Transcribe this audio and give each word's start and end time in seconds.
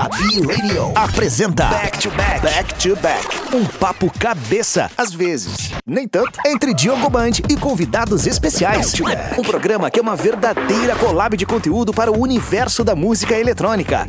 A 0.00 0.08
B-Radio 0.08 0.92
apresenta 0.94 1.66
Back 1.66 1.98
to 1.98 2.10
Back. 2.12 2.40
Back 2.40 2.74
to 2.76 2.96
Back. 2.96 3.54
Um 3.54 3.66
papo 3.66 4.10
cabeça, 4.18 4.90
às 4.96 5.12
vezes. 5.12 5.72
Nem 5.86 6.08
tanto. 6.08 6.40
Entre 6.46 6.72
Diogo 6.72 7.10
Band 7.10 7.32
e 7.50 7.54
convidados 7.54 8.26
especiais. 8.26 8.94
Back 8.94 9.14
back. 9.14 9.38
Um 9.38 9.42
programa 9.42 9.90
que 9.90 9.98
é 9.98 10.02
uma 10.02 10.16
verdadeira 10.16 10.96
collab 10.96 11.36
de 11.36 11.44
conteúdo 11.44 11.92
para 11.92 12.10
o 12.10 12.18
universo 12.18 12.82
da 12.82 12.96
música 12.96 13.34
eletrônica. 13.38 14.06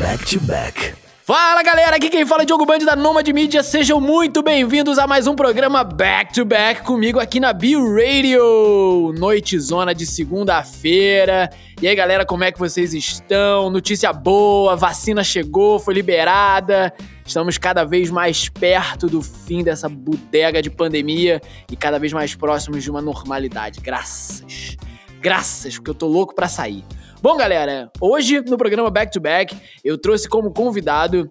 Back 0.00 0.24
to 0.24 0.40
Back. 0.46 1.03
Fala 1.26 1.62
galera, 1.62 1.96
aqui 1.96 2.10
quem 2.10 2.26
fala 2.26 2.42
é 2.42 2.44
Diogo 2.44 2.66
Band 2.66 2.80
da 2.80 2.94
Nomad 2.94 3.26
Media, 3.28 3.62
sejam 3.62 3.98
muito 3.98 4.42
bem-vindos 4.42 4.98
a 4.98 5.06
mais 5.06 5.26
um 5.26 5.34
programa 5.34 5.82
Back 5.82 6.34
to 6.34 6.44
Back 6.44 6.82
comigo 6.82 7.18
aqui 7.18 7.40
na 7.40 7.50
Bill 7.50 7.80
Radio, 7.94 9.14
noite 9.16 9.58
zona 9.58 9.94
de 9.94 10.04
segunda-feira. 10.04 11.48
E 11.80 11.88
aí 11.88 11.96
galera, 11.96 12.26
como 12.26 12.44
é 12.44 12.52
que 12.52 12.58
vocês 12.58 12.92
estão? 12.92 13.70
Notícia 13.70 14.12
boa, 14.12 14.76
vacina 14.76 15.24
chegou, 15.24 15.78
foi 15.78 15.94
liberada. 15.94 16.92
Estamos 17.24 17.56
cada 17.56 17.84
vez 17.84 18.10
mais 18.10 18.50
perto 18.50 19.06
do 19.06 19.22
fim 19.22 19.64
dessa 19.64 19.88
bodega 19.88 20.60
de 20.60 20.68
pandemia 20.68 21.40
e 21.72 21.74
cada 21.74 21.98
vez 21.98 22.12
mais 22.12 22.34
próximos 22.34 22.82
de 22.82 22.90
uma 22.90 23.00
normalidade. 23.00 23.80
Graças. 23.80 24.76
Graças, 25.22 25.76
porque 25.76 25.90
eu 25.90 25.94
tô 25.94 26.06
louco 26.06 26.34
pra 26.34 26.48
sair. 26.48 26.84
Bom, 27.24 27.38
galera, 27.38 27.90
hoje 28.02 28.42
no 28.42 28.58
programa 28.58 28.90
Back 28.90 29.10
to 29.10 29.18
Back 29.18 29.56
eu 29.82 29.96
trouxe 29.96 30.28
como 30.28 30.52
convidado 30.52 31.30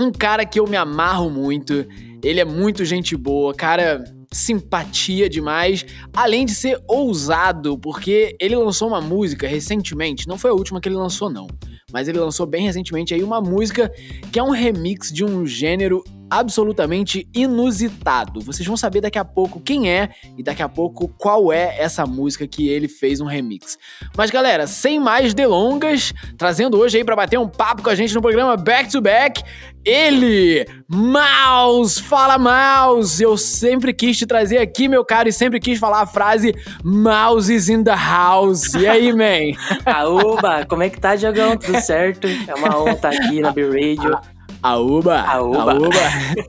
um 0.00 0.12
cara 0.12 0.46
que 0.46 0.60
eu 0.60 0.68
me 0.68 0.76
amarro 0.76 1.28
muito. 1.28 1.84
Ele 2.22 2.38
é 2.38 2.44
muito 2.44 2.84
gente 2.84 3.16
boa, 3.16 3.52
cara, 3.52 4.04
simpatia 4.32 5.28
demais, 5.28 5.84
além 6.14 6.46
de 6.46 6.54
ser 6.54 6.80
ousado, 6.86 7.76
porque 7.76 8.36
ele 8.40 8.54
lançou 8.54 8.86
uma 8.86 9.00
música 9.00 9.48
recentemente, 9.48 10.28
não 10.28 10.38
foi 10.38 10.52
a 10.52 10.54
última 10.54 10.80
que 10.80 10.88
ele 10.88 10.94
lançou 10.94 11.28
não, 11.28 11.48
mas 11.92 12.06
ele 12.06 12.20
lançou 12.20 12.46
bem 12.46 12.64
recentemente 12.64 13.12
aí 13.12 13.24
uma 13.24 13.40
música 13.40 13.92
que 14.30 14.38
é 14.38 14.42
um 14.44 14.50
remix 14.50 15.10
de 15.10 15.24
um 15.24 15.44
gênero 15.44 16.04
absolutamente 16.30 17.28
inusitado. 17.34 18.40
Vocês 18.40 18.66
vão 18.66 18.76
saber 18.76 19.00
daqui 19.00 19.18
a 19.18 19.24
pouco 19.24 19.60
quem 19.60 19.90
é 19.90 20.10
e 20.36 20.42
daqui 20.42 20.62
a 20.62 20.68
pouco 20.68 21.08
qual 21.18 21.52
é 21.52 21.76
essa 21.78 22.06
música 22.06 22.46
que 22.46 22.68
ele 22.68 22.88
fez 22.88 23.20
um 23.20 23.26
remix. 23.26 23.78
Mas 24.16 24.30
galera, 24.30 24.66
sem 24.66 24.98
mais 24.98 25.34
delongas, 25.34 26.12
trazendo 26.36 26.78
hoje 26.78 26.98
aí 26.98 27.04
para 27.04 27.16
bater 27.16 27.38
um 27.38 27.48
papo 27.48 27.82
com 27.82 27.90
a 27.90 27.94
gente 27.94 28.14
no 28.14 28.20
programa 28.20 28.56
Back 28.56 28.90
to 28.90 29.00
Back, 29.00 29.42
ele, 29.84 30.66
Mouse, 30.88 32.02
fala 32.02 32.36
Mouse. 32.38 33.22
Eu 33.22 33.36
sempre 33.36 33.94
quis 33.94 34.18
te 34.18 34.26
trazer 34.26 34.58
aqui, 34.58 34.88
meu 34.88 35.04
caro, 35.04 35.28
e 35.28 35.32
sempre 35.32 35.60
quis 35.60 35.78
falar 35.78 36.02
a 36.02 36.06
frase 36.06 36.52
Mouse 36.84 37.54
is 37.54 37.68
in 37.68 37.84
the 37.84 37.94
house. 37.94 38.74
E 38.74 38.86
aí, 38.88 39.12
man? 39.12 39.56
Aúba, 39.86 40.66
como 40.66 40.82
é 40.82 40.90
que 40.90 41.00
tá, 41.00 41.14
Diogão? 41.14 41.56
Tudo 41.56 41.80
certo? 41.80 42.26
É 42.26 42.54
uma 42.56 42.76
honra 42.76 42.92
estar 42.92 43.10
aqui 43.10 43.40
na 43.40 43.52
B-Radio. 43.52 44.18
Aúba! 44.66 45.20
Aúba! 45.20 45.72
Aúba. 45.72 45.88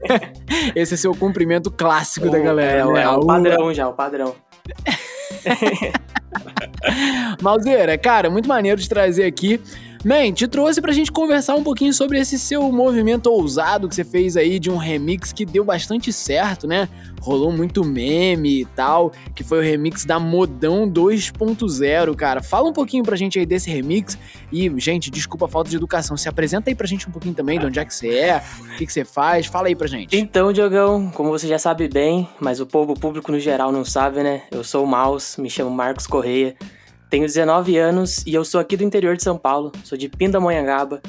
Esse 0.75 0.95
é 0.95 0.97
seu 0.97 1.13
cumprimento 1.13 1.69
clássico 1.69 2.31
da 2.31 2.39
galera, 2.39 2.81
é, 2.81 2.85
né? 2.85 3.03
É 3.03 3.09
o 3.09 3.25
padrão 3.25 3.71
já, 3.71 3.87
o 3.87 3.93
padrão. 3.93 4.35
Malzeira, 7.41 7.97
cara, 7.97 8.29
muito 8.29 8.47
maneiro 8.47 8.79
de 8.79 8.87
trazer 8.87 9.25
aqui. 9.25 9.61
Man, 10.03 10.31
te 10.31 10.47
trouxe 10.47 10.79
pra 10.81 10.93
gente 10.93 11.11
conversar 11.11 11.55
um 11.55 11.63
pouquinho 11.63 11.93
sobre 11.93 12.19
esse 12.19 12.37
seu 12.37 12.71
movimento 12.71 13.27
ousado 13.27 13.89
que 13.89 13.95
você 13.95 14.03
fez 14.03 14.37
aí 14.37 14.59
de 14.59 14.69
um 14.69 14.77
remix 14.77 15.33
que 15.33 15.45
deu 15.45 15.65
bastante 15.65 16.13
certo, 16.13 16.67
né? 16.67 16.87
Rolou 17.19 17.51
muito 17.51 17.83
meme 17.83 18.61
e 18.61 18.65
tal, 18.65 19.11
que 19.35 19.43
foi 19.43 19.59
o 19.59 19.61
remix 19.61 20.05
da 20.05 20.19
Modão 20.19 20.89
2.0, 20.89 22.15
cara. 22.15 22.41
Fala 22.43 22.69
um 22.69 22.73
pouquinho 22.73 23.03
pra 23.03 23.15
gente 23.15 23.39
aí 23.39 23.45
desse 23.45 23.69
remix 23.69 24.17
e, 24.51 24.71
gente, 24.77 25.09
desculpa 25.09 25.45
a 25.45 25.49
falta 25.49 25.69
de 25.69 25.75
educação, 25.75 26.15
se 26.15 26.29
apresenta 26.29 26.69
aí 26.69 26.75
pra 26.75 26.87
gente 26.87 27.07
um 27.09 27.11
pouquinho 27.11 27.33
também 27.33 27.59
de 27.59 27.65
onde 27.65 27.79
é 27.79 27.83
que 27.83 27.93
você 27.93 28.09
é, 28.09 28.43
o 28.61 28.77
que, 28.77 28.85
que 28.85 28.93
você 28.93 29.03
faz, 29.03 29.47
fala 29.47 29.67
aí 29.67 29.75
pra 29.75 29.87
gente. 29.87 30.15
Então, 30.15 30.53
Diogão, 30.53 31.09
como 31.09 31.29
você 31.29 31.47
já 31.47 31.57
sabe 31.57 31.87
bem, 31.89 32.29
mas 32.39 32.59
o 32.59 32.65
povo 32.65 32.93
público 32.93 33.31
no 33.31 33.39
geral 33.39 33.71
não 33.71 33.83
sabe, 33.83 34.21
né? 34.21 34.43
Eu 34.51 34.63
sou 34.63 34.83
o 34.83 34.87
Maus, 34.87 35.37
me 35.37 35.49
chamo 35.49 35.71
Marcos 35.71 36.05
Correia. 36.05 36.26
Tenho 37.09 37.25
19 37.25 37.77
anos 37.77 38.23
e 38.25 38.33
eu 38.33 38.43
sou 38.43 38.59
aqui 38.59 38.75
do 38.75 38.83
interior 38.83 39.15
de 39.15 39.23
São 39.23 39.37
Paulo, 39.37 39.71
sou 39.83 39.97
de 39.97 40.09
Pindamonhangaba. 40.09 41.01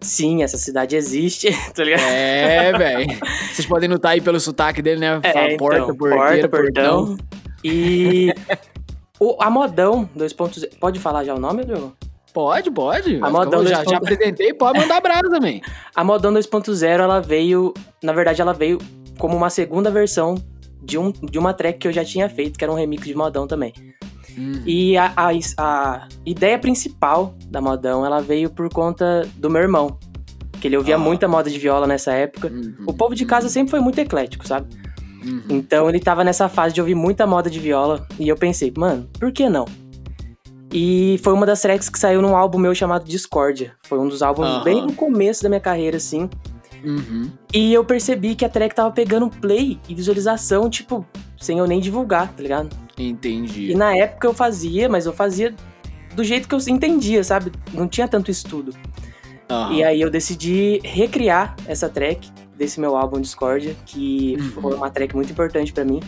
Sim, 0.00 0.42
essa 0.42 0.56
cidade 0.56 0.94
existe, 0.94 1.48
tá 1.74 1.82
ligado? 1.82 2.02
É, 2.02 2.72
velho. 2.72 3.18
Vocês 3.52 3.66
podem 3.66 3.88
notar 3.88 4.12
aí 4.12 4.20
pelo 4.20 4.38
sotaque 4.38 4.80
dele, 4.80 5.00
né? 5.00 5.20
É, 5.22 5.32
Fala 5.32 5.46
então, 5.46 5.56
porta, 5.56 5.94
porteira, 5.94 6.48
porta, 6.48 6.48
portão. 6.48 7.16
E 7.64 8.32
o, 9.18 9.36
a 9.40 9.50
Modão 9.50 10.08
2.0... 10.16 10.78
Pode 10.78 11.00
falar 11.00 11.24
já 11.24 11.34
o 11.34 11.40
nome, 11.40 11.64
Diogo? 11.64 11.96
Pode, 12.32 12.70
pode. 12.70 13.18
A 13.22 13.30
Modão 13.30 13.66
já, 13.66 13.82
já 13.82 13.96
apresentei, 13.96 14.52
pode 14.52 14.78
mandar 14.78 15.00
brasa 15.00 15.30
também. 15.30 15.62
A 15.94 16.04
Modão 16.04 16.32
2.0, 16.32 16.84
ela 16.84 17.20
veio... 17.20 17.72
Na 18.02 18.12
verdade, 18.12 18.40
ela 18.40 18.52
veio 18.52 18.78
como 19.18 19.34
uma 19.34 19.50
segunda 19.50 19.90
versão 19.90 20.36
de, 20.82 20.98
um, 20.98 21.10
de 21.10 21.38
uma 21.38 21.54
track 21.54 21.78
que 21.78 21.88
eu 21.88 21.92
já 21.92 22.04
tinha 22.04 22.28
feito, 22.28 22.58
que 22.58 22.64
era 22.64 22.72
um 22.72 22.76
remix 22.76 23.04
de 23.06 23.14
Modão 23.14 23.46
também. 23.46 23.72
Hum. 24.36 24.62
E 24.66 24.96
a, 24.96 25.12
a, 25.16 25.30
a, 25.58 26.08
ideia 26.24 26.58
principal 26.58 27.34
da 27.48 27.60
Modão, 27.60 28.04
ela 28.04 28.20
veio 28.20 28.50
por 28.50 28.68
conta 28.68 29.26
do 29.36 29.48
meu 29.48 29.62
irmão. 29.62 29.98
Que 30.60 30.68
ele 30.68 30.76
ouvia 30.76 30.96
ah. 30.96 30.98
muita 30.98 31.28
moda 31.28 31.50
de 31.50 31.58
viola 31.58 31.86
nessa 31.86 32.12
época. 32.12 32.48
Uhum. 32.48 32.74
O 32.86 32.94
povo 32.94 33.14
de 33.14 33.24
casa 33.24 33.48
sempre 33.48 33.70
foi 33.70 33.80
muito 33.80 33.98
eclético, 33.98 34.46
sabe? 34.46 34.68
Uhum. 35.24 35.42
Então 35.48 35.88
ele 35.88 36.00
tava 36.00 36.22
nessa 36.22 36.48
fase 36.48 36.74
de 36.74 36.80
ouvir 36.80 36.94
muita 36.94 37.26
moda 37.26 37.50
de 37.50 37.58
viola. 37.58 38.06
E 38.18 38.28
eu 38.28 38.36
pensei, 38.36 38.72
mano, 38.76 39.08
por 39.18 39.32
que 39.32 39.48
não? 39.48 39.66
E 40.72 41.18
foi 41.22 41.32
uma 41.32 41.46
das 41.46 41.60
tracks 41.62 41.88
que 41.88 41.98
saiu 41.98 42.20
num 42.20 42.36
álbum 42.36 42.58
meu 42.58 42.74
chamado 42.74 43.04
Discordia. 43.04 43.74
Foi 43.84 43.98
um 43.98 44.08
dos 44.08 44.22
álbuns 44.22 44.48
uhum. 44.48 44.64
bem 44.64 44.82
no 44.82 44.92
começo 44.92 45.42
da 45.42 45.48
minha 45.48 45.60
carreira, 45.60 45.96
assim. 45.96 46.28
Uhum. 46.84 47.30
E 47.52 47.72
eu 47.72 47.84
percebi 47.84 48.34
que 48.34 48.44
a 48.44 48.48
track 48.48 48.74
tava 48.74 48.90
pegando 48.90 49.28
play 49.28 49.78
e 49.88 49.94
visualização, 49.94 50.68
tipo, 50.68 51.06
sem 51.38 51.58
eu 51.58 51.66
nem 51.66 51.80
divulgar, 51.80 52.32
tá 52.32 52.42
ligado? 52.42 52.85
Entendi. 52.98 53.72
E 53.72 53.74
na 53.74 53.94
época 53.96 54.26
eu 54.26 54.34
fazia, 54.34 54.88
mas 54.88 55.06
eu 55.06 55.12
fazia 55.12 55.54
do 56.14 56.24
jeito 56.24 56.48
que 56.48 56.54
eu 56.54 56.58
entendia, 56.68 57.22
sabe? 57.22 57.52
Não 57.72 57.86
tinha 57.86 58.08
tanto 58.08 58.30
estudo. 58.30 58.72
Uhum. 59.50 59.72
E 59.72 59.84
aí 59.84 60.00
eu 60.00 60.10
decidi 60.10 60.80
recriar 60.82 61.54
essa 61.66 61.88
track 61.88 62.30
desse 62.56 62.80
meu 62.80 62.96
álbum 62.96 63.20
Discordia, 63.20 63.76
que 63.84 64.36
uhum. 64.38 64.62
foi 64.62 64.74
uma 64.74 64.90
track 64.90 65.14
muito 65.14 65.30
importante 65.30 65.72
para 65.72 65.84
mim. 65.84 66.00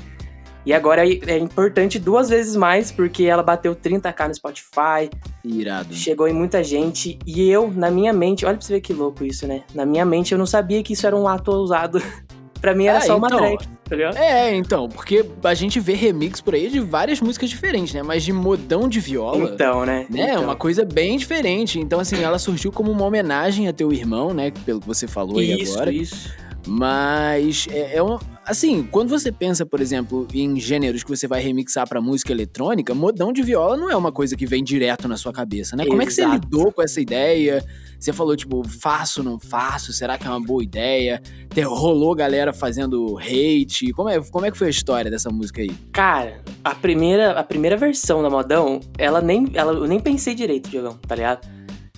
E 0.66 0.72
agora 0.72 1.02
é 1.06 1.38
importante 1.38 1.98
duas 1.98 2.28
vezes 2.28 2.54
mais, 2.56 2.90
porque 2.90 3.24
ela 3.24 3.42
bateu 3.42 3.74
30k 3.74 4.28
no 4.28 4.34
Spotify. 4.34 5.08
Irado. 5.44 5.94
Chegou 5.94 6.28
em 6.28 6.32
muita 6.34 6.62
gente. 6.62 7.18
E 7.26 7.48
eu, 7.48 7.70
na 7.70 7.90
minha 7.90 8.12
mente, 8.12 8.44
olha 8.44 8.56
pra 8.56 8.66
você 8.66 8.74
ver 8.74 8.80
que 8.80 8.92
louco 8.92 9.24
isso, 9.24 9.46
né? 9.46 9.62
Na 9.74 9.86
minha 9.86 10.04
mente 10.04 10.32
eu 10.32 10.38
não 10.38 10.44
sabia 10.44 10.82
que 10.82 10.92
isso 10.92 11.06
era 11.06 11.16
um 11.16 11.26
ato 11.26 11.50
ousado. 11.50 12.02
Pra 12.60 12.74
mim 12.74 12.86
era 12.86 12.98
ah, 12.98 13.02
só 13.02 13.16
uma 13.16 13.28
então, 13.28 13.38
track, 13.38 13.68
tá 13.88 13.96
ligado? 13.96 14.16
É, 14.16 14.54
então, 14.54 14.88
porque 14.88 15.24
a 15.42 15.54
gente 15.54 15.80
vê 15.80 15.94
remix 15.94 16.40
por 16.40 16.54
aí 16.54 16.68
de 16.68 16.80
várias 16.80 17.20
músicas 17.20 17.50
diferentes, 17.50 17.94
né? 17.94 18.02
Mas 18.02 18.22
de 18.22 18.32
modão 18.32 18.88
de 18.88 19.00
viola. 19.00 19.50
Então, 19.52 19.84
né? 19.84 20.06
né? 20.10 20.30
Então. 20.30 20.44
Uma 20.44 20.56
coisa 20.56 20.84
bem 20.84 21.16
diferente. 21.16 21.78
Então, 21.80 22.00
assim, 22.00 22.22
ela 22.22 22.38
surgiu 22.38 22.70
como 22.70 22.90
uma 22.90 23.04
homenagem 23.04 23.68
a 23.68 23.72
teu 23.72 23.92
irmão, 23.92 24.34
né? 24.34 24.52
Pelo 24.64 24.80
que 24.80 24.86
você 24.86 25.06
falou 25.06 25.40
isso, 25.40 25.52
aí 25.52 25.74
agora. 25.74 25.92
Isso, 25.92 26.14
isso. 26.14 26.47
Mas 26.68 27.66
é, 27.70 27.96
é 27.96 28.02
um. 28.02 28.18
Assim, 28.44 28.82
quando 28.82 29.08
você 29.08 29.32
pensa, 29.32 29.64
por 29.64 29.80
exemplo, 29.80 30.28
em 30.32 30.60
gêneros 30.60 31.02
que 31.02 31.08
você 31.08 31.26
vai 31.26 31.40
remixar 31.40 31.88
para 31.88 32.00
música 32.00 32.30
eletrônica, 32.30 32.94
modão 32.94 33.32
de 33.32 33.42
viola 33.42 33.76
não 33.76 33.90
é 33.90 33.96
uma 33.96 34.12
coisa 34.12 34.36
que 34.36 34.46
vem 34.46 34.62
direto 34.62 35.08
na 35.08 35.16
sua 35.16 35.32
cabeça, 35.32 35.76
né? 35.76 35.82
Exato. 35.82 35.90
Como 35.90 36.02
é 36.02 36.06
que 36.06 36.12
você 36.12 36.24
lidou 36.26 36.70
com 36.70 36.82
essa 36.82 37.00
ideia? 37.00 37.64
Você 37.98 38.12
falou, 38.12 38.36
tipo, 38.36 38.62
faço, 38.68 39.22
não 39.22 39.38
faço? 39.38 39.92
Será 39.92 40.18
que 40.18 40.26
é 40.26 40.30
uma 40.30 40.40
boa 40.40 40.62
ideia? 40.62 41.22
Te 41.48 41.62
rolou 41.62 42.14
galera 42.14 42.52
fazendo 42.52 43.18
hate? 43.18 43.92
Como 43.92 44.08
é, 44.08 44.20
como 44.20 44.44
é 44.44 44.50
que 44.50 44.58
foi 44.58 44.66
a 44.66 44.70
história 44.70 45.10
dessa 45.10 45.30
música 45.30 45.62
aí? 45.62 45.70
Cara, 45.92 46.42
a 46.62 46.74
primeira, 46.74 47.32
a 47.32 47.42
primeira 47.42 47.76
versão 47.76 48.22
da 48.22 48.30
Modão, 48.30 48.80
ela 48.98 49.20
nem, 49.20 49.50
ela, 49.54 49.72
eu 49.72 49.86
nem 49.86 50.00
pensei 50.00 50.34
direito, 50.34 50.68
Diogão, 50.68 50.98
tá 51.06 51.14
ligado? 51.14 51.48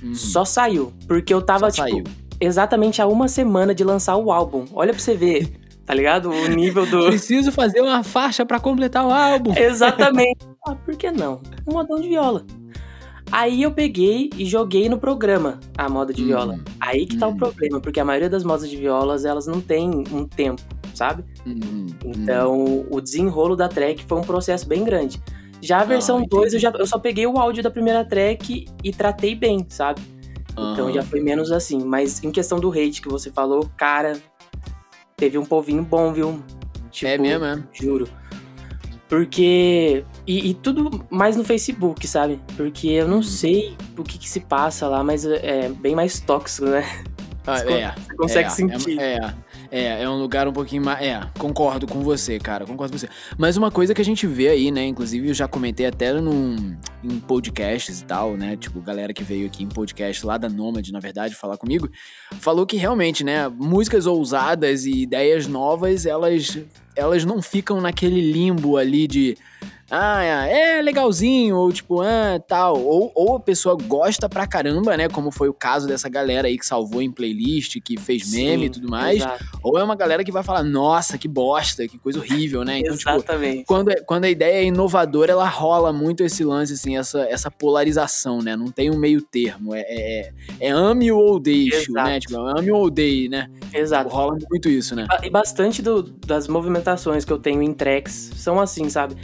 Uhum. 0.03 0.15
Só 0.15 0.45
saiu. 0.45 0.93
Porque 1.07 1.35
eu 1.35 1.43
tava, 1.43 1.71
Só 1.71 1.85
tipo, 1.85 2.05
saiu. 2.05 2.30
Exatamente 2.41 3.03
há 3.03 3.07
uma 3.07 3.29
semana 3.29 3.75
de 3.75 3.85
lançar 3.85 4.17
o 4.17 4.33
álbum. 4.33 4.65
Olha 4.73 4.93
pra 4.93 5.01
você 5.01 5.15
ver. 5.15 5.53
tá 5.85 5.95
ligado? 5.95 6.31
O 6.31 6.49
nível 6.49 6.87
do. 6.87 7.07
Preciso 7.07 7.53
fazer 7.53 7.81
uma 7.81 8.03
faixa 8.03 8.47
para 8.47 8.59
completar 8.59 9.07
o 9.07 9.11
álbum. 9.11 9.53
Exatamente. 9.57 10.47
ah, 10.67 10.75
por 10.75 10.97
que 10.97 11.11
não? 11.11 11.41
Um 11.67 11.75
modão 11.75 12.01
de 12.01 12.09
viola. 12.09 12.45
Aí 13.33 13.63
eu 13.63 13.71
peguei 13.71 14.29
e 14.37 14.45
joguei 14.45 14.89
no 14.89 14.99
programa 14.99 15.61
a 15.79 15.89
moda 15.89 16.13
de 16.13 16.23
hum, 16.23 16.27
viola. 16.27 16.59
Aí 16.81 17.07
que 17.07 17.17
hum. 17.17 17.19
tá 17.19 17.29
o 17.29 17.31
hum. 17.31 17.37
problema, 17.37 17.81
porque 17.81 18.01
a 18.01 18.05
maioria 18.05 18.29
das 18.29 18.43
modas 18.43 18.69
de 18.69 18.77
violas, 18.77 19.25
elas 19.25 19.47
não 19.47 19.61
tem 19.61 19.89
um 20.13 20.27
tempo, 20.27 20.63
sabe? 20.95 21.25
Hum, 21.47 21.87
então, 22.05 22.87
o 22.91 23.01
desenrolo 23.01 23.55
da 23.55 23.69
track 23.69 24.05
foi 24.05 24.19
um 24.19 24.23
processo 24.23 24.67
bem 24.67 24.83
grande. 24.83 25.23
Já 25.63 25.81
a 25.81 25.85
versão 25.85 26.25
2, 26.25 26.53
ah, 26.53 26.57
eu, 26.57 26.61
já, 26.61 26.71
eu 26.71 26.87
só 26.87 26.99
peguei 26.99 27.27
o 27.27 27.39
áudio 27.39 27.63
da 27.63 27.71
primeira 27.71 28.05
track 28.05 28.67
e 28.83 28.93
tratei 28.93 29.35
bem, 29.35 29.65
sabe? 29.69 30.01
Então 30.53 30.93
já 30.93 31.03
foi 31.03 31.21
menos 31.21 31.53
assim. 31.53 31.85
Mas 31.85 32.23
em 32.23 32.31
questão 32.31 32.59
do 32.59 32.71
hate 32.71 33.01
que 33.01 33.09
você 33.09 33.31
falou, 33.31 33.71
cara, 33.77 34.21
teve 35.17 35.39
um 35.39 35.45
povinho 35.45 35.83
bom, 35.83 36.13
viu? 36.13 36.43
Tipo, 36.91 37.11
é 37.11 37.19
mesmo, 37.19 37.45
é? 37.45 37.63
Juro. 37.73 38.09
Porque 39.09 40.05
E, 40.25 40.51
e, 40.51 40.55
tudo 40.55 41.05
mais 41.11 41.37
no 41.37 41.43
Facebook, 41.43 42.07
sabe? 42.07 42.41
Porque 42.57 42.89
eu 42.89 43.09
não 43.09 43.17
uhum. 43.17 43.23
sei 43.23 43.77
o 43.99 44.05
que, 44.05 44.17
que 44.17 44.29
se 44.29 44.41
passa 44.41 44.87
lá, 44.87 45.03
mas 45.03 45.27
é 45.27 45.69
bem 45.69 45.97
mais 45.97 46.21
tóxico, 46.21 46.67
né? 46.67 46.85
Ah, 47.47 47.57
você, 47.57 47.73
é, 47.73 47.95
consegue 48.17 48.47
é, 48.47 48.51
sentir. 48.51 49.01
É, 49.01 49.15
é, 49.15 49.35
é, 49.71 50.03
é 50.03 50.09
um 50.09 50.19
lugar 50.19 50.49
um 50.49 50.53
pouquinho 50.53 50.85
mais. 50.85 51.01
É, 51.01 51.21
concordo 51.39 51.87
com 51.87 52.01
você, 52.01 52.39
cara. 52.39 52.67
Concordo 52.67 52.93
com 52.93 52.99
você. 52.99 53.09
Mas 53.39 53.57
uma 53.57 53.71
coisa 53.71 53.95
que 53.95 54.01
a 54.01 54.05
gente 54.05 54.27
vê 54.27 54.49
aí, 54.49 54.71
né? 54.71 54.85
Inclusive, 54.87 55.29
eu 55.29 55.35
já 55.35 55.47
comentei 55.47 55.87
até 55.87 56.13
num, 56.13 56.77
em 57.05 57.21
podcasts 57.21 58.01
e 58.01 58.05
tal, 58.05 58.37
né? 58.37 58.57
Tipo, 58.57 58.81
galera 58.81 59.13
que 59.13 59.23
veio 59.23 59.47
aqui 59.47 59.63
em 59.63 59.69
podcast 59.69 60.27
lá 60.27 60.37
da 60.37 60.49
Nomad, 60.49 60.89
na 60.91 61.01
verdade, 61.01 61.35
falar 61.35 61.57
comigo, 61.57 61.89
falou 62.41 62.67
que 62.67 62.77
realmente, 62.77 63.23
né? 63.23 63.49
Músicas 63.49 64.07
ousadas 64.07 64.85
e 64.85 65.03
ideias 65.03 65.47
novas, 65.47 66.05
elas, 66.05 66.59
elas 66.97 67.25
não 67.25 67.41
ficam 67.41 67.81
naquele 67.81 68.33
limbo 68.33 68.77
ali 68.77 69.07
de 69.07 69.37
ah, 69.91 70.47
é 70.47 70.81
legalzinho, 70.81 71.57
ou 71.57 71.73
tipo, 71.73 72.01
ah, 72.01 72.41
tal. 72.47 72.81
Ou, 72.81 73.11
ou 73.15 73.37
a 73.37 73.41
pessoa 73.41 73.77
gosta 73.77 74.29
pra 74.29 74.47
caramba, 74.47 74.97
né? 74.97 75.09
Como 75.09 75.33
foi 75.33 75.49
o 75.49 75.53
caso 75.53 75.89
dessa 75.89 76.09
galera 76.09 76.47
aí 76.47 76.57
que 76.57 76.65
salvou 76.65 77.03
em 77.03 77.11
playlist, 77.11 77.81
que 77.83 77.99
fez 77.99 78.29
Sim, 78.29 78.45
meme 78.45 78.67
e 78.67 78.71
tudo 78.71 78.89
mais. 78.89 79.17
Exato. 79.17 79.45
Ou 79.63 79.79
é 79.79 79.83
uma 79.83 79.97
galera 79.97 80.23
que 80.23 80.31
vai 80.31 80.45
falar, 80.45 80.63
nossa, 80.63 81.19
que 81.19 81.27
bosta, 81.27 81.89
que 81.89 81.99
coisa 81.99 82.21
horrível, 82.21 82.65
né? 82.65 82.79
Então, 82.79 82.97
tipo, 82.97 83.11
Exatamente. 83.11 83.59
Tipo, 83.59 83.67
quando, 83.67 83.91
é, 83.91 84.01
quando 84.01 84.25
a 84.27 84.31
ideia 84.31 84.63
é 84.63 84.65
inovadora, 84.65 85.33
ela 85.33 85.49
rola 85.49 85.93
muito 85.93 86.23
esse 86.23 86.45
lance, 86.45 86.75
assim, 86.75 86.97
essa, 86.97 87.23
essa 87.23 87.51
polarização, 87.51 88.39
né? 88.39 88.55
Não 88.55 88.71
tem 88.71 88.91
um 88.91 88.97
meio 88.97 89.21
termo. 89.21 89.75
É, 89.75 89.81
é, 89.89 90.33
é 90.61 90.71
ame 90.71 91.11
ou 91.11 91.41
deixe, 91.41 91.91
né? 91.91 92.21
Tipo, 92.21 92.39
ame 92.39 92.71
ou 92.71 92.85
odeie, 92.85 93.29
né? 93.29 93.51
Exato. 93.73 94.05
Tipo, 94.05 94.17
rola 94.17 94.39
muito 94.49 94.69
isso, 94.69 94.95
né? 94.95 95.09
E 95.23 95.31
bastante 95.31 95.83
do, 95.83 96.03
das 96.03 96.47
movimentações 96.47 97.25
que 97.25 97.33
eu 97.33 97.39
tenho 97.39 97.61
em 97.61 97.73
tracks 97.73 98.31
são 98.37 98.61
assim, 98.61 98.89
sabe? 98.89 99.17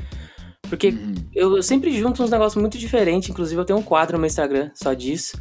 Porque 0.69 0.89
uhum. 0.89 1.15
eu, 1.35 1.57
eu, 1.57 1.63
sempre 1.63 1.97
junto 1.99 2.23
uns 2.23 2.31
negócios 2.31 2.61
muito 2.61 2.79
diferentes. 2.79 3.29
Inclusive, 3.29 3.61
eu 3.61 3.65
tenho 3.65 3.79
um 3.79 3.83
quadro 3.83 4.17
no 4.17 4.21
meu 4.21 4.27
Instagram 4.27 4.71
só 4.75 4.93
disso. 4.93 5.41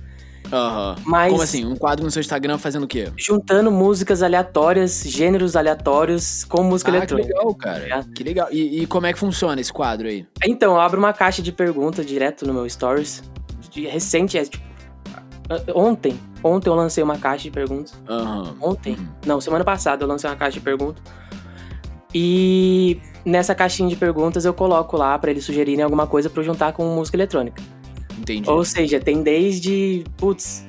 Aham. 0.51 0.95
Uhum. 0.97 1.03
Mas, 1.05 1.31
Como 1.31 1.43
assim? 1.43 1.65
Um 1.65 1.75
quadro 1.75 2.05
no 2.05 2.11
seu 2.11 2.19
Instagram 2.19 2.57
fazendo 2.57 2.83
o 2.83 2.87
quê? 2.87 3.11
Juntando 3.17 3.71
músicas 3.71 4.21
aleatórias, 4.21 5.03
gêneros 5.05 5.55
aleatórios 5.55 6.43
com 6.43 6.63
música 6.63 6.91
ah, 6.91 6.97
eletrônica. 6.97 7.29
Que 7.29 7.37
legal, 7.37 7.55
cara. 7.55 7.99
É. 7.99 8.03
Que 8.13 8.23
legal. 8.23 8.47
E, 8.51 8.81
e, 8.81 8.87
como 8.87 9.07
é 9.07 9.13
que 9.13 9.19
funciona 9.19 9.59
esse 9.59 9.73
quadro 9.73 10.07
aí? 10.07 10.27
Então, 10.45 10.73
eu 10.73 10.79
abro 10.79 10.99
uma 10.99 11.13
caixa 11.13 11.41
de 11.41 11.51
perguntas 11.51 12.05
direto 12.05 12.45
no 12.45 12.53
meu 12.53 12.69
Stories. 12.69 13.23
De, 13.71 13.87
recente, 13.87 14.37
é 14.37 14.45
tipo. 14.45 14.63
Ontem. 15.75 16.19
Ontem 16.43 16.69
eu 16.69 16.75
lancei 16.75 17.03
uma 17.03 17.17
caixa 17.17 17.43
de 17.43 17.51
perguntas. 17.51 17.93
Uhum. 18.07 18.55
Ontem. 18.61 18.97
Não, 19.25 19.41
semana 19.41 19.63
passada 19.63 20.03
eu 20.03 20.07
lancei 20.07 20.29
uma 20.29 20.35
caixa 20.35 20.59
de 20.59 20.61
perguntas. 20.61 21.03
E 22.17 22.97
nessa 23.25 23.53
caixinha 23.53 23.89
de 23.89 23.97
perguntas 23.97 24.45
eu 24.45 24.53
coloco 24.53 24.95
lá 24.95 25.19
para 25.19 25.31
eles 25.31 25.43
sugerirem 25.43 25.83
alguma 25.83 26.07
coisa 26.07 26.29
para 26.29 26.41
juntar 26.41 26.71
com 26.71 26.85
música 26.85 27.17
eletrônica. 27.17 27.61
Entendi. 28.17 28.49
Ou 28.49 28.63
seja, 28.63 29.01
tem 29.01 29.21
desde, 29.21 30.05
putz, 30.15 30.65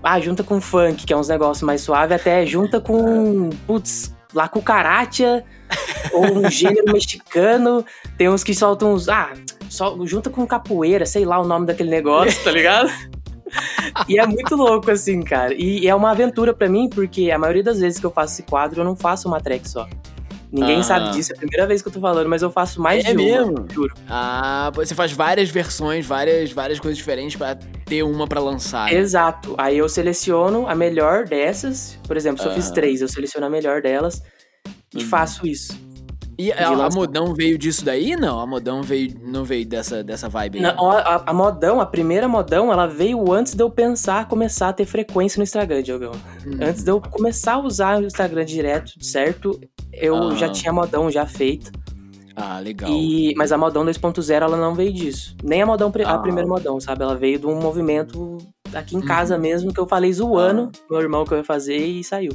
ah, 0.00 0.20
junta 0.20 0.44
com 0.44 0.60
funk, 0.60 1.04
que 1.04 1.12
é 1.12 1.16
uns 1.16 1.26
negócios 1.26 1.64
mais 1.64 1.80
suave, 1.80 2.14
até 2.14 2.46
junta 2.46 2.80
com, 2.80 3.50
putz, 3.66 4.14
lá 4.32 4.46
com 4.46 4.60
cucaracha, 4.60 5.44
ou 6.14 6.38
um 6.38 6.48
gênero 6.48 6.92
mexicano. 6.92 7.84
Tem 8.16 8.28
uns 8.28 8.44
que 8.44 8.54
soltam 8.54 8.92
uns, 8.92 9.08
ah, 9.08 9.32
só, 9.68 9.98
junta 10.06 10.30
com 10.30 10.46
capoeira, 10.46 11.04
sei 11.04 11.24
lá 11.24 11.40
o 11.40 11.44
nome 11.44 11.66
daquele 11.66 11.90
negócio, 11.90 12.38
tá 12.44 12.52
ligado? 12.52 12.88
e 14.06 14.16
é 14.16 14.24
muito 14.24 14.54
louco, 14.54 14.92
assim, 14.92 15.22
cara. 15.22 15.52
E, 15.54 15.80
e 15.80 15.88
é 15.88 15.94
uma 15.94 16.12
aventura 16.12 16.54
para 16.54 16.68
mim, 16.68 16.88
porque 16.88 17.32
a 17.32 17.38
maioria 17.38 17.64
das 17.64 17.80
vezes 17.80 17.98
que 17.98 18.06
eu 18.06 18.12
faço 18.12 18.34
esse 18.34 18.42
quadro, 18.44 18.80
eu 18.80 18.84
não 18.84 18.94
faço 18.94 19.26
uma 19.26 19.40
track 19.40 19.68
só. 19.68 19.88
Ninguém 20.50 20.80
ah. 20.80 20.82
sabe 20.82 21.10
disso, 21.10 21.32
é 21.32 21.34
a 21.34 21.38
primeira 21.38 21.66
vez 21.66 21.82
que 21.82 21.88
eu 21.88 21.92
tô 21.92 22.00
falando, 22.00 22.28
mas 22.28 22.40
eu 22.40 22.50
faço 22.50 22.80
mais 22.80 23.04
é 23.04 23.10
de 23.10 23.16
mesmo? 23.16 23.60
uma, 23.60 23.66
juro. 23.70 23.94
Ah, 24.08 24.70
você 24.74 24.94
faz 24.94 25.12
várias 25.12 25.50
versões, 25.50 26.06
várias, 26.06 26.52
várias 26.52 26.80
coisas 26.80 26.96
diferentes 26.96 27.36
para 27.36 27.54
ter 27.84 28.02
uma 28.02 28.26
para 28.26 28.40
lançar. 28.40 28.86
Né? 28.86 28.94
Exato. 28.94 29.54
Aí 29.58 29.76
eu 29.76 29.88
seleciono 29.88 30.66
a 30.66 30.74
melhor 30.74 31.24
dessas. 31.24 31.98
Por 32.06 32.16
exemplo, 32.16 32.42
se 32.42 32.48
eu 32.48 32.54
fiz 32.54 32.70
três, 32.70 33.02
eu 33.02 33.08
seleciono 33.08 33.46
a 33.46 33.50
melhor 33.50 33.82
delas 33.82 34.22
e 34.94 35.02
uhum. 35.02 35.08
faço 35.08 35.46
isso. 35.46 35.88
E 36.38 36.52
a, 36.52 36.68
a, 36.68 36.88
Modão 36.88 37.34
veio 37.34 37.58
disso 37.58 37.84
daí? 37.84 38.14
Não, 38.14 38.38
a 38.38 38.46
Modão 38.46 38.80
veio, 38.80 39.12
não 39.26 39.42
veio 39.42 39.66
dessa, 39.66 40.04
dessa 40.04 40.28
vibe 40.28 40.58
aí. 40.58 40.62
Não, 40.62 40.88
a, 40.88 41.24
a, 41.26 41.34
Modão, 41.34 41.80
a 41.80 41.86
primeira 41.86 42.28
Modão, 42.28 42.72
ela 42.72 42.86
veio 42.86 43.32
antes 43.32 43.54
de 43.54 43.62
eu 43.62 43.68
pensar 43.68 44.28
começar 44.28 44.68
a 44.68 44.72
ter 44.72 44.86
frequência 44.86 45.40
no 45.40 45.42
Instagram, 45.42 45.82
Diogão. 45.82 46.12
Uhum. 46.46 46.58
Antes 46.62 46.84
de 46.84 46.92
eu 46.92 47.00
começar 47.00 47.54
a 47.54 47.58
usar 47.58 48.00
o 48.00 48.06
Instagram 48.06 48.44
direto, 48.44 48.92
certo? 49.04 49.60
Eu 49.92 50.14
uhum. 50.14 50.36
já 50.36 50.48
tinha 50.48 50.72
Modão 50.72 51.10
já 51.10 51.26
feito. 51.26 51.72
Ah, 52.40 52.60
legal. 52.60 52.88
E, 52.88 53.34
mas 53.36 53.50
a 53.50 53.58
Modão 53.58 53.84
2.0, 53.84 54.32
ela 54.32 54.56
não 54.56 54.74
veio 54.74 54.92
disso. 54.92 55.36
Nem 55.42 55.62
a 55.62 55.66
Modão, 55.66 55.92
ah. 56.04 56.14
a 56.14 56.18
primeira 56.18 56.48
Modão, 56.48 56.80
sabe? 56.80 57.02
Ela 57.02 57.16
veio 57.16 57.38
de 57.38 57.46
um 57.46 57.60
movimento 57.60 58.38
aqui 58.72 58.96
em 58.96 59.00
casa 59.00 59.34
uhum. 59.34 59.40
mesmo, 59.40 59.74
que 59.74 59.80
eu 59.80 59.88
falei 59.88 60.12
zoando, 60.12 60.70
ah. 60.72 60.78
meu 60.88 61.00
irmão 61.00 61.24
que 61.24 61.32
eu 61.34 61.38
ia 61.38 61.44
fazer 61.44 61.76
e 61.76 62.04
saiu. 62.04 62.32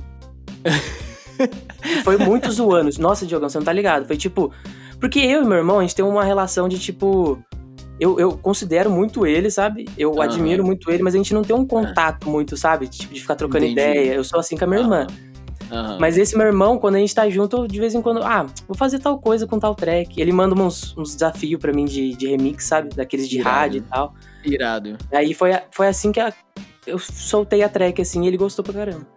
foi 2.04 2.18
muitos 2.18 2.60
anos. 2.62 2.98
Nossa, 2.98 3.26
Diogão, 3.26 3.48
você 3.48 3.58
não 3.58 3.66
tá 3.66 3.72
ligado. 3.72 4.06
Foi 4.06 4.18
tipo. 4.18 4.52
Porque 5.00 5.20
eu 5.20 5.42
e 5.42 5.46
meu 5.46 5.58
irmão, 5.58 5.80
a 5.80 5.82
gente 5.82 5.96
tem 5.96 6.04
uma 6.04 6.24
relação 6.24 6.68
de 6.68 6.78
tipo. 6.78 7.42
Eu, 8.00 8.20
eu 8.20 8.38
considero 8.38 8.90
muito 8.90 9.26
ele, 9.26 9.50
sabe? 9.50 9.86
Eu 9.98 10.22
admiro 10.22 10.66
muito 10.66 10.92
ele, 10.92 11.04
mas 11.04 11.14
a 11.14 11.18
gente 11.18 11.34
não 11.34 11.44
tem 11.44 11.56
um 11.56 11.66
contato 11.66 12.28
muito, 12.28 12.58
sabe? 12.58 12.88
Tipo, 12.88 13.14
de 13.14 13.22
ficar 13.22 13.36
trocando 13.36 13.64
Entendi. 13.64 13.80
ideia. 13.80 14.14
Eu 14.16 14.24
sou 14.24 14.40
assim 14.40 14.58
com 14.58 14.66
a 14.66 14.68
minha 14.68 14.82
irmã. 14.82 15.08
Uhum. 15.74 15.98
Mas 16.00 16.18
esse 16.18 16.38
meu 16.38 16.46
irmão, 16.46 16.78
quando 16.78 16.96
a 16.96 17.00
gente 17.00 17.16
tá 17.16 17.28
junto, 17.28 17.68
de 17.68 17.80
vez 17.80 17.96
em 17.96 18.02
quando, 18.02 18.22
ah, 18.22 18.46
vou 18.68 18.78
fazer 18.78 19.00
tal 19.00 19.18
coisa 19.18 19.48
com 19.48 19.58
tal 19.58 19.74
track. 19.74 20.22
Ele 20.22 20.32
manda 20.32 20.54
uns, 20.54 20.96
uns 20.96 21.16
desafios 21.16 21.60
para 21.60 21.74
mim 21.74 21.86
de, 21.86 22.16
de 22.16 22.28
remix, 22.28 22.66
sabe? 22.66 22.90
Daqueles 22.96 23.28
de 23.28 23.40
Irado. 23.40 23.56
rádio 23.56 23.78
e 23.80 23.82
tal. 23.82 24.14
Irado. 24.46 24.98
Aí 25.12 25.34
foi, 25.34 25.52
foi 25.72 25.88
assim 25.88 26.12
que 26.12 26.20
a, 26.20 26.32
eu 26.86 27.00
soltei 27.00 27.64
a 27.64 27.70
track, 27.70 28.00
assim, 28.02 28.24
e 28.24 28.28
ele 28.28 28.38
gostou 28.38 28.64
pra 28.64 28.74
caramba. 28.74 29.08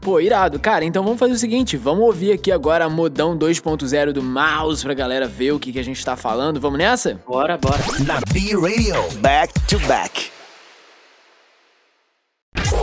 Pô, 0.00 0.20
irado. 0.20 0.60
Cara, 0.60 0.84
então 0.84 1.02
vamos 1.02 1.18
fazer 1.18 1.32
o 1.32 1.38
seguinte, 1.38 1.76
vamos 1.76 2.04
ouvir 2.04 2.30
aqui 2.30 2.52
agora 2.52 2.84
a 2.84 2.88
modão 2.88 3.36
2.0 3.36 4.12
do 4.12 4.22
Mouse 4.22 4.84
pra 4.84 4.94
galera 4.94 5.26
ver 5.26 5.50
o 5.50 5.58
que, 5.58 5.72
que 5.72 5.80
a 5.80 5.84
gente 5.84 6.04
tá 6.04 6.14
falando. 6.14 6.60
Vamos 6.60 6.78
nessa? 6.78 7.20
Bora, 7.26 7.58
bora. 7.58 7.82
Na 8.06 8.20
B-Radio, 8.32 9.18
back 9.20 9.52
to 9.66 9.80
back. 9.80 10.35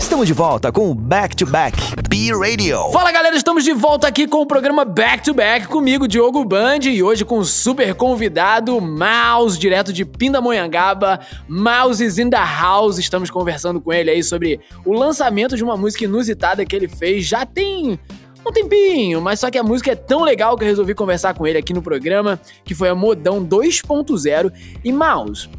Estamos 0.03 0.27
de 0.27 0.33
volta 0.33 0.69
com 0.69 0.91
o 0.91 0.93
Back 0.93 1.33
to 1.33 1.45
Back 1.45 1.77
B 2.09 2.29
Radio. 2.33 2.91
Fala 2.91 3.09
galera, 3.09 3.37
estamos 3.37 3.63
de 3.63 3.71
volta 3.71 4.05
aqui 4.05 4.27
com 4.27 4.41
o 4.41 4.45
programa 4.45 4.83
Back 4.83 5.23
to 5.23 5.33
Back 5.33 5.65
comigo, 5.67 6.09
Diogo 6.09 6.43
Band, 6.43 6.79
e 6.83 7.01
hoje 7.01 7.23
com 7.23 7.39
o 7.39 7.45
super 7.45 7.95
convidado 7.95 8.81
Mouse, 8.81 9.57
direto 9.57 9.93
de 9.93 10.03
Pindamonhangaba. 10.03 11.21
Mouses 11.47 12.17
in 12.17 12.29
the 12.29 12.37
House. 12.37 12.99
Estamos 12.99 13.31
conversando 13.31 13.79
com 13.79 13.93
ele 13.93 14.11
aí 14.11 14.21
sobre 14.21 14.59
o 14.85 14.91
lançamento 14.91 15.55
de 15.55 15.63
uma 15.63 15.77
música 15.77 16.03
inusitada 16.03 16.65
que 16.65 16.75
ele 16.75 16.89
fez. 16.89 17.25
Já 17.25 17.45
tem 17.45 17.97
um 18.45 18.51
tempinho, 18.51 19.21
mas 19.21 19.39
só 19.39 19.49
que 19.49 19.57
a 19.57 19.63
música 19.63 19.93
é 19.93 19.95
tão 19.95 20.21
legal 20.21 20.57
que 20.57 20.65
eu 20.65 20.67
resolvi 20.67 20.93
conversar 20.93 21.33
com 21.33 21.47
ele 21.47 21.57
aqui 21.57 21.73
no 21.73 21.81
programa, 21.81 22.39
que 22.65 22.75
foi 22.75 22.89
a 22.89 22.93
Modão 22.93 23.43
2.0. 23.43 24.51
E 24.83 24.91
Mouse, 24.91 25.49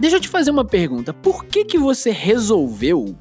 deixa 0.00 0.16
eu 0.16 0.20
te 0.20 0.28
fazer 0.28 0.50
uma 0.50 0.64
pergunta. 0.64 1.14
Por 1.14 1.44
que 1.44 1.64
que 1.64 1.78
você 1.78 2.10
resolveu 2.10 3.16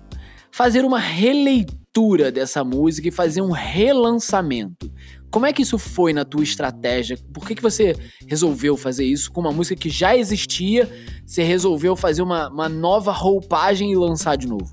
fazer 0.52 0.86
uma 0.86 1.00
releitura 1.00 2.32
dessa 2.32 2.64
música 2.64 3.08
e 3.08 3.12
fazer 3.12 3.42
um 3.42 3.52
relançamento. 3.52 4.92
Como 5.30 5.46
é 5.46 5.52
que 5.52 5.62
isso 5.62 5.78
foi 5.78 6.14
na 6.14 6.24
tua 6.24 6.44
estratégia? 6.44 7.18
Por 7.34 7.46
que, 7.46 7.56
que 7.56 7.62
você 7.62 7.96
resolveu 8.26 8.78
fazer 8.78 9.06
isso 9.06 9.32
com 9.32 9.42
uma 9.42 9.52
música 9.52 9.80
que 9.80 9.90
já 9.90 10.16
existia? 10.16 10.90
Você 11.26 11.44
resolveu 11.44 11.96
fazer 11.96 12.22
uma, 12.22 12.50
uma 12.50 12.70
nova 12.70 13.12
roupagem 13.12 13.92
e 13.92 13.96
lançar 13.96 14.38
de 14.38 14.48
novo? 14.48 14.70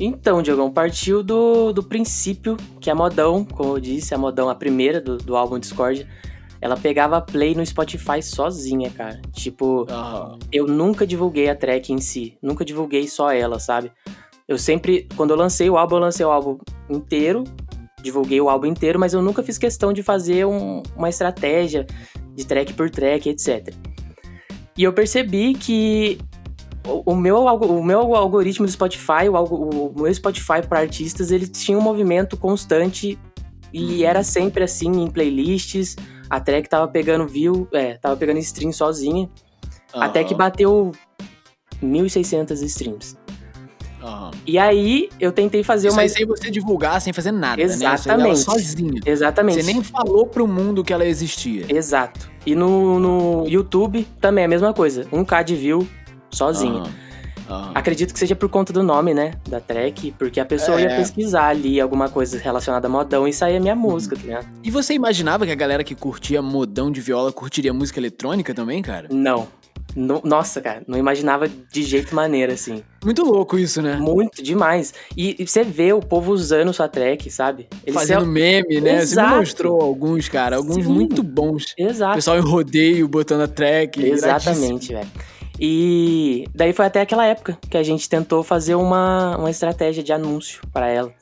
Então, 0.00 0.40
Diogão, 0.40 0.70
partiu 0.70 1.22
do, 1.22 1.74
do 1.74 1.82
princípio 1.82 2.56
que 2.80 2.88
a 2.88 2.94
Modão, 2.94 3.44
como 3.44 3.76
eu 3.76 3.80
disse, 3.80 4.14
a 4.14 4.18
Modão, 4.18 4.48
a 4.48 4.54
primeira 4.54 4.98
do, 4.98 5.18
do 5.18 5.36
álbum 5.36 5.58
Discord, 5.58 6.06
ela 6.58 6.74
pegava 6.74 7.20
play 7.20 7.54
no 7.54 7.64
Spotify 7.64 8.22
sozinha, 8.22 8.90
cara. 8.90 9.20
Tipo, 9.32 9.86
uhum. 9.90 10.38
eu 10.50 10.66
nunca 10.66 11.06
divulguei 11.06 11.50
a 11.50 11.54
track 11.54 11.92
em 11.92 11.98
si, 11.98 12.38
nunca 12.42 12.64
divulguei 12.64 13.06
só 13.08 13.30
ela, 13.30 13.58
sabe? 13.58 13.92
Eu 14.50 14.58
sempre, 14.58 15.06
quando 15.16 15.30
eu 15.30 15.36
lancei 15.36 15.70
o 15.70 15.78
álbum, 15.78 15.94
eu 15.94 16.00
lancei 16.00 16.26
o 16.26 16.30
álbum 16.30 16.58
inteiro, 16.88 17.44
divulguei 18.02 18.40
o 18.40 18.50
álbum 18.50 18.66
inteiro, 18.66 18.98
mas 18.98 19.14
eu 19.14 19.22
nunca 19.22 19.44
fiz 19.44 19.56
questão 19.56 19.92
de 19.92 20.02
fazer 20.02 20.44
um, 20.44 20.82
uma 20.96 21.08
estratégia 21.08 21.86
de 22.34 22.44
track 22.44 22.72
por 22.72 22.90
track, 22.90 23.28
etc. 23.28 23.72
E 24.76 24.82
eu 24.82 24.92
percebi 24.92 25.54
que 25.54 26.18
o, 26.84 27.12
o 27.12 27.14
meu, 27.14 27.36
o 27.44 27.84
meu 27.84 28.16
algoritmo 28.16 28.66
do 28.66 28.72
Spotify, 28.72 29.28
o, 29.30 29.36
o 29.36 30.02
meu 30.02 30.12
Spotify 30.12 30.66
para 30.68 30.80
artistas, 30.80 31.30
ele 31.30 31.46
tinha 31.46 31.78
um 31.78 31.82
movimento 31.82 32.36
constante 32.36 33.16
e 33.72 34.02
uhum. 34.02 34.04
era 34.04 34.24
sempre 34.24 34.64
assim 34.64 34.90
em 34.90 35.08
playlists. 35.08 35.94
A 36.28 36.40
track 36.40 36.68
tava 36.68 36.88
pegando 36.88 37.24
view, 37.24 37.68
é, 37.72 37.98
tava 37.98 38.16
pegando 38.16 38.38
stream 38.38 38.72
sozinha. 38.72 39.30
Uhum. 39.94 40.02
Até 40.02 40.24
que 40.24 40.34
bateu 40.34 40.90
1.600 41.80 42.64
streams. 42.64 43.16
Aham. 44.02 44.30
E 44.46 44.58
aí 44.58 45.08
eu 45.20 45.30
tentei 45.32 45.62
fazer 45.62 45.88
Isso 45.88 45.96
uma. 45.96 46.02
aí 46.02 46.08
sem 46.08 46.24
você 46.26 46.50
divulgar, 46.50 47.00
sem 47.00 47.12
fazer 47.12 47.32
nada, 47.32 47.56
né? 47.56 47.64
Isso 47.64 47.84
aí 47.84 47.84
ela 47.84 48.28
Exatamente. 48.30 49.00
Exatamente. 49.06 49.62
Você 49.64 49.72
nem 49.72 49.82
falou 49.82 50.26
pro 50.26 50.46
mundo 50.46 50.82
que 50.82 50.92
ela 50.92 51.04
existia. 51.04 51.66
Exato. 51.68 52.30
E 52.46 52.54
no, 52.54 52.98
no 52.98 53.48
YouTube 53.48 54.06
também 54.20 54.42
é 54.42 54.44
a 54.46 54.48
mesma 54.48 54.72
coisa. 54.72 55.04
1k 55.12 55.44
de 55.44 55.56
view 55.56 55.86
sozinho. 56.30 56.78
Aham. 56.78 56.90
Aham. 57.50 57.72
Acredito 57.74 58.12
que 58.12 58.18
seja 58.20 58.36
por 58.36 58.48
conta 58.48 58.72
do 58.72 58.80
nome, 58.80 59.12
né? 59.12 59.32
Da 59.48 59.58
track, 59.58 60.14
porque 60.16 60.38
a 60.38 60.44
pessoa 60.46 60.80
É. 60.80 60.84
ia 60.84 60.90
pesquisar 60.96 61.48
ali 61.48 61.80
alguma 61.80 62.08
coisa 62.08 62.38
relacionada 62.38 62.86
a 62.86 62.90
modão 62.90 63.26
e 63.26 63.32
saía 63.32 63.58
minha 63.58 63.74
música, 63.74 64.14
tá 64.14 64.22
ligado? 64.22 64.46
E 64.62 64.70
você 64.70 64.94
imaginava 64.94 65.44
que 65.44 65.50
a 65.50 65.56
galera 65.56 65.82
que 65.82 65.96
curtia 65.96 66.40
modão 66.40 66.92
de 66.92 67.00
viola 67.00 67.32
curtiria 67.32 67.72
música 67.74 67.98
eletrônica 67.98 68.54
também, 68.54 68.80
cara? 68.80 69.08
Não. 69.10 69.48
No- 69.96 70.20
nossa, 70.24 70.60
cara, 70.60 70.82
não 70.86 70.96
imaginava 70.98 71.48
de 71.48 71.82
jeito 71.82 72.14
maneira, 72.14 72.52
assim. 72.52 72.82
Muito 73.04 73.24
louco 73.24 73.58
isso, 73.58 73.82
né? 73.82 73.96
Muito 73.96 74.42
demais. 74.42 74.94
E, 75.16 75.34
e 75.38 75.46
você 75.46 75.64
vê 75.64 75.92
o 75.92 76.00
povo 76.00 76.32
usando 76.32 76.72
sua 76.72 76.88
track, 76.88 77.28
sabe? 77.30 77.66
Eles 77.84 77.94
Fazendo 77.98 78.26
meme, 78.26 78.80
né? 78.80 78.90
Você 78.92 78.96
me 78.96 79.02
Exato. 79.22 79.36
mostrou 79.36 79.80
alguns, 79.80 80.28
cara. 80.28 80.56
Alguns 80.56 80.84
Sim. 80.84 80.92
muito 80.92 81.22
bons. 81.22 81.74
O 81.78 81.82
Exato. 81.82 82.14
pessoal 82.14 82.38
em 82.38 82.42
rodeio, 82.42 83.08
botando 83.08 83.40
a 83.42 83.48
track. 83.48 84.00
Exatamente, 84.02 84.92
velho. 84.92 85.08
E 85.58 86.44
daí 86.54 86.72
foi 86.72 86.86
até 86.86 87.00
aquela 87.00 87.26
época 87.26 87.58
que 87.68 87.76
a 87.76 87.82
gente 87.82 88.08
tentou 88.08 88.42
fazer 88.42 88.74
uma, 88.76 89.36
uma 89.36 89.50
estratégia 89.50 90.02
de 90.02 90.12
anúncio 90.12 90.62
pra 90.72 90.88
ela. 90.88 91.12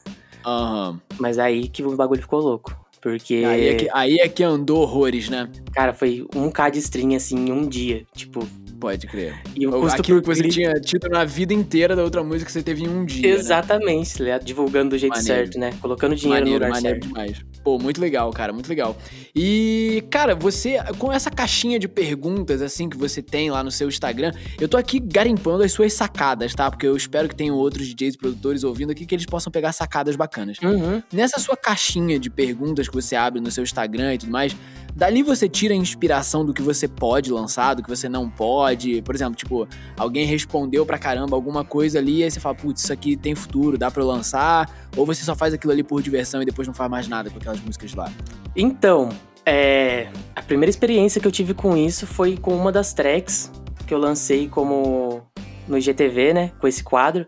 Aham. 0.47 1.01
Mas 1.19 1.39
aí 1.39 1.69
que 1.69 1.83
o 1.83 1.97
bagulho 1.97 2.21
ficou 2.23 2.41
louco. 2.41 2.77
Porque, 3.01 3.45
Aí, 3.47 3.69
é 3.69 3.75
que, 3.75 3.89
aí 3.93 4.17
é 4.17 4.29
que 4.29 4.43
andou 4.43 4.81
horrores, 4.83 5.29
né? 5.29 5.49
cara, 5.73 5.95
foi 5.95 6.27
um 6.35 6.51
K 6.51 6.71
de 6.71 6.79
stream 6.81 7.15
assim 7.15 7.37
em 7.37 7.53
um 7.53 7.67
dia. 7.67 8.05
Tipo, 8.15 8.47
Pode 8.81 9.07
crer. 9.07 9.41
e 9.57 9.67
o 9.67 9.73
custo 9.73 10.01
Aquilo 10.01 10.21
que 10.21 10.27
você 10.29 10.41
clique- 10.43 10.55
tinha 10.55 10.73
tido 10.75 11.09
na 11.09 11.25
vida 11.25 11.53
inteira 11.53 11.97
da 11.97 12.03
outra 12.05 12.23
música 12.23 12.47
que 12.47 12.53
você 12.53 12.63
teve 12.63 12.85
em 12.85 12.89
um 12.89 13.05
dia. 13.05 13.23
né? 13.33 13.37
Exatamente, 13.37 14.23
ligado? 14.23 14.45
divulgando 14.45 14.91
do 14.91 14.99
jeito 14.99 15.17
Maneiro. 15.17 15.35
certo, 15.41 15.59
né? 15.59 15.73
Colocando 15.81 16.15
dinheiro 16.15 16.45
maneiro, 16.45 16.61
no 16.61 16.67
lugar 16.67 16.77
maneiro 16.83 17.01
certo. 17.05 17.09
demais. 17.09 17.45
Pô, 17.65 17.79
muito 17.79 18.01
legal, 18.01 18.31
cara, 18.33 18.53
muito 18.53 18.69
legal. 18.69 18.97
E, 19.35 20.05
cara, 20.11 20.35
você, 20.35 20.79
com 20.99 21.13
essa 21.13 21.31
caixinha 21.31 21.79
de 21.79 21.89
perguntas, 21.89 22.63
assim, 22.63 22.89
que 22.89 22.97
você 22.97 23.21
tem 23.21 23.51
lá 23.51 23.63
no 23.63 23.71
seu 23.71 23.89
Instagram, 23.89 24.33
eu 24.61 24.69
tô 24.69 24.77
aqui 24.77 24.99
garimpando 25.01 25.63
as 25.65 25.73
suas 25.73 25.93
sacadas, 25.93 26.55
tá? 26.55 26.71
Porque 26.71 26.87
eu 26.87 26.97
espero 26.97 27.29
que 27.29 27.35
tenham 27.37 27.57
outros 27.57 27.87
DJs 27.89 28.17
produtores 28.17 28.65
ouvindo 28.65 28.91
aqui 28.93 29.05
que 29.05 29.15
eles 29.15 29.27
possam 29.27 29.51
pegar 29.51 29.73
sacadas 29.73 30.17
bacanas. 30.17 30.57
Uhum. 30.63 31.03
Nessa 31.13 31.39
sua 31.41 31.57
caixinha 31.57 32.19
de 32.19 32.31
perguntas 32.31 32.89
que 32.89 32.95
você 32.95 33.17
abre 33.17 33.41
no 33.41 33.51
seu 33.51 33.65
Instagram 33.65 34.15
e 34.15 34.19
tudo 34.19 34.33
mais, 34.33 34.57
dali 34.99 35.23
você 35.23 35.49
tira 35.49 35.73
a 35.73 35.77
inspiração 35.77 36.45
do 36.45 36.53
que 36.53 36.61
você 36.61 36.89
pode 36.89 37.31
lançar, 37.31 37.75
do 37.75 37.85
que 37.85 37.89
você 37.89 38.09
não 38.09 38.29
pode. 38.29 39.01
Por 39.03 39.15
exemplo, 39.15 39.37
tipo, 39.37 39.69
alguém 39.97 40.27
respondeu 40.27 40.85
pra 40.85 40.99
caramba 40.99 41.37
alguma 41.37 41.65
coisa 41.65 42.01
ali, 42.01 42.19
e 42.19 42.25
aí 42.25 42.31
você 42.31 42.41
fala, 42.41 42.57
putz, 42.57 42.83
isso 42.83 42.93
aqui 42.93 43.17
tem 43.17 43.33
futuro, 43.33 43.79
dá 43.79 43.93
pra 43.93 44.03
eu 44.03 44.07
lançar. 44.09 44.69
Ou 44.97 45.07
você 45.07 45.23
só 45.23 45.37
faz 45.37 45.55
aquilo 45.55 45.73
ali 45.73 45.85
por 45.85 46.03
diversão 46.03 46.43
e 46.43 46.45
depois 46.45 46.67
não 46.67 46.75
faz 46.75 46.91
mais 46.91 47.07
nada 47.07 47.31
com 47.31 47.39
aquelas 47.39 47.61
músicas 47.61 47.95
lá. 47.95 48.13
Então, 48.57 49.11
é, 49.47 50.09
a 50.35 50.43
primeira 50.43 50.69
experiência 50.69 51.21
que 51.21 51.29
eu 51.29 51.33
tive 51.33 51.55
com 51.55 51.77
isso 51.77 52.05
foi 52.05 52.37
com 52.37 52.53
uma 52.53 52.73
das 52.73 52.93
tracks 52.93 53.53
que 53.87 53.95
eu 53.95 53.99
lancei 53.99 54.49
como 54.49 55.23
no 55.69 55.79
IGTV, 55.79 56.35
né? 56.35 56.53
Com 56.61 56.67
esse 56.67 56.83
quadro. 56.83 57.25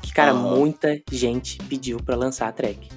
Que, 0.00 0.10
cara, 0.10 0.32
Aham. 0.32 0.56
muita 0.56 0.98
gente 1.12 1.58
pediu 1.68 1.98
pra 1.98 2.16
lançar 2.16 2.48
a 2.48 2.52
track. 2.52 2.88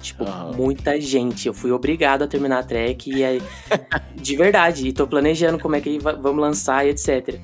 Tipo, 0.00 0.24
Aham. 0.24 0.52
muita 0.56 1.00
gente. 1.00 1.48
Eu 1.48 1.54
fui 1.54 1.72
obrigado 1.72 2.22
a 2.22 2.26
terminar 2.28 2.60
a 2.60 2.62
track 2.62 3.10
e 3.10 3.24
aí. 3.24 3.42
de 4.14 4.36
verdade. 4.36 4.86
E 4.86 4.92
tô 4.92 5.06
planejando 5.06 5.58
como 5.58 5.76
é 5.76 5.80
que 5.80 5.98
va- 5.98 6.12
vamos 6.12 6.40
lançar 6.40 6.86
e 6.86 6.90
etc. 6.90 7.40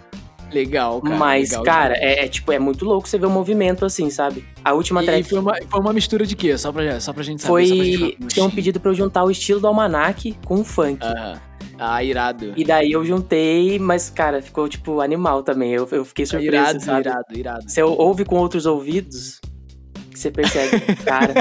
Legal, 0.52 1.00
cara. 1.02 1.16
Mas, 1.16 1.50
legal 1.50 1.64
cara, 1.64 1.94
é, 1.96 2.24
é, 2.24 2.28
tipo, 2.28 2.52
é 2.52 2.58
muito 2.60 2.84
louco 2.84 3.08
você 3.08 3.18
ver 3.18 3.26
o 3.26 3.30
movimento 3.30 3.84
assim, 3.84 4.08
sabe? 4.08 4.44
A 4.64 4.72
última 4.72 5.02
E, 5.02 5.06
track 5.06 5.28
foi, 5.28 5.38
uma, 5.40 5.54
foi 5.68 5.80
uma 5.80 5.92
mistura 5.92 6.24
de 6.24 6.36
quê? 6.36 6.56
Só 6.56 6.70
pra, 6.70 7.00
só 7.00 7.12
pra 7.12 7.24
gente 7.24 7.42
saber. 7.42 7.66
gente 7.66 7.98
foi. 7.98 8.12
falar. 8.16 8.28
Tinham 8.28 8.50
pedido 8.50 8.78
pra 8.78 8.90
eu 8.92 8.94
juntar 8.94 9.24
o 9.24 9.30
estilo 9.32 9.58
do 9.58 9.66
almanac 9.66 10.32
com 10.44 10.60
o 10.60 10.64
funk. 10.64 11.04
Aham. 11.04 11.40
Ah, 11.76 12.04
irado. 12.04 12.52
E 12.56 12.64
daí 12.64 12.92
eu 12.92 13.04
juntei, 13.04 13.80
mas, 13.80 14.08
cara, 14.08 14.40
ficou, 14.40 14.68
tipo, 14.68 15.00
animal 15.00 15.42
também. 15.42 15.72
Eu, 15.72 15.88
eu 15.90 16.04
fiquei 16.04 16.24
surpreso, 16.24 16.54
irado, 16.54 16.80
sabe? 16.80 17.00
irado, 17.08 17.24
irado. 17.34 17.64
Você 17.68 17.82
ouve 17.82 18.24
com 18.24 18.36
outros 18.36 18.64
ouvidos, 18.64 19.40
que 20.08 20.16
você 20.16 20.30
percebe, 20.30 20.80
cara, 21.04 21.34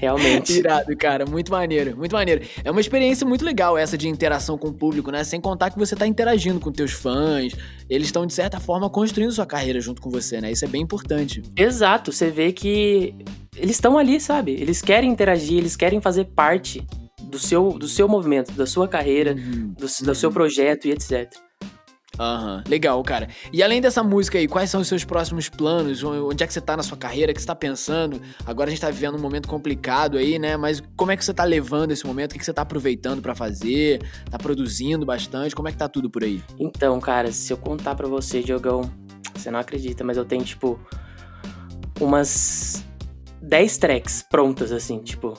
realmente. 0.00 0.52
Irado, 0.58 0.96
cara, 0.96 1.26
muito 1.26 1.52
maneiro, 1.52 1.96
muito 1.96 2.12
maneiro. 2.12 2.42
É 2.64 2.70
uma 2.70 2.80
experiência 2.80 3.26
muito 3.26 3.44
legal 3.44 3.76
essa 3.76 3.96
de 3.98 4.08
interação 4.08 4.56
com 4.56 4.68
o 4.68 4.72
público, 4.72 5.10
né? 5.10 5.22
Sem 5.22 5.40
contar 5.40 5.70
que 5.70 5.78
você 5.78 5.94
tá 5.94 6.06
interagindo 6.06 6.58
com 6.58 6.72
teus 6.72 6.92
fãs, 6.92 7.52
eles 7.88 8.08
estão 8.08 8.24
de 8.26 8.32
certa 8.32 8.58
forma 8.58 8.88
construindo 8.88 9.30
sua 9.32 9.46
carreira 9.46 9.80
junto 9.80 10.00
com 10.00 10.10
você, 10.10 10.40
né? 10.40 10.50
Isso 10.50 10.64
é 10.64 10.68
bem 10.68 10.82
importante. 10.82 11.42
Exato, 11.56 12.12
você 12.12 12.30
vê 12.30 12.50
que 12.52 13.14
eles 13.56 13.72
estão 13.76 13.98
ali, 13.98 14.18
sabe? 14.20 14.52
Eles 14.52 14.80
querem 14.80 15.10
interagir, 15.10 15.58
eles 15.58 15.76
querem 15.76 16.00
fazer 16.00 16.24
parte 16.24 16.82
do 17.22 17.38
seu, 17.38 17.70
do 17.70 17.86
seu 17.86 18.08
movimento, 18.08 18.52
da 18.52 18.66
sua 18.66 18.88
carreira, 18.88 19.34
Uhum. 19.34 19.74
do, 19.78 19.86
do 20.06 20.14
seu 20.14 20.32
projeto 20.32 20.86
e 20.86 20.92
etc. 20.92 21.30
Aham, 22.18 22.62
legal, 22.68 23.02
cara. 23.02 23.28
E 23.52 23.62
além 23.62 23.80
dessa 23.80 24.02
música 24.02 24.36
aí, 24.36 24.46
quais 24.46 24.68
são 24.68 24.80
os 24.80 24.88
seus 24.88 25.04
próximos 25.04 25.48
planos? 25.48 26.02
Onde 26.02 26.42
é 26.44 26.46
que 26.46 26.52
você 26.52 26.60
tá 26.60 26.76
na 26.76 26.82
sua 26.82 26.96
carreira? 26.96 27.32
O 27.32 27.34
que 27.34 27.40
você 27.40 27.46
tá 27.46 27.54
pensando? 27.54 28.20
Agora 28.44 28.68
a 28.68 28.70
gente 28.70 28.80
tá 28.80 28.90
vivendo 28.90 29.16
um 29.16 29.20
momento 29.20 29.48
complicado 29.48 30.18
aí, 30.18 30.38
né? 30.38 30.56
Mas 30.56 30.82
como 30.96 31.12
é 31.12 31.16
que 31.16 31.24
você 31.24 31.32
tá 31.32 31.44
levando 31.44 31.92
esse 31.92 32.06
momento? 32.06 32.32
O 32.32 32.38
que 32.38 32.44
você 32.44 32.52
tá 32.52 32.62
aproveitando 32.62 33.22
pra 33.22 33.34
fazer? 33.34 34.02
Tá 34.30 34.38
produzindo 34.38 35.06
bastante? 35.06 35.54
Como 35.54 35.68
é 35.68 35.72
que 35.72 35.78
tá 35.78 35.88
tudo 35.88 36.10
por 36.10 36.24
aí? 36.24 36.42
Então, 36.58 37.00
cara, 37.00 37.32
se 37.32 37.52
eu 37.52 37.56
contar 37.56 37.94
pra 37.94 38.08
você, 38.08 38.42
Diogão, 38.42 38.90
você 39.34 39.50
não 39.50 39.60
acredita, 39.60 40.04
mas 40.04 40.16
eu 40.16 40.24
tenho, 40.24 40.44
tipo, 40.44 40.78
umas 42.00 42.84
10 43.42 43.78
tracks 43.78 44.22
prontas, 44.30 44.70
assim, 44.72 44.98
tipo. 44.98 45.34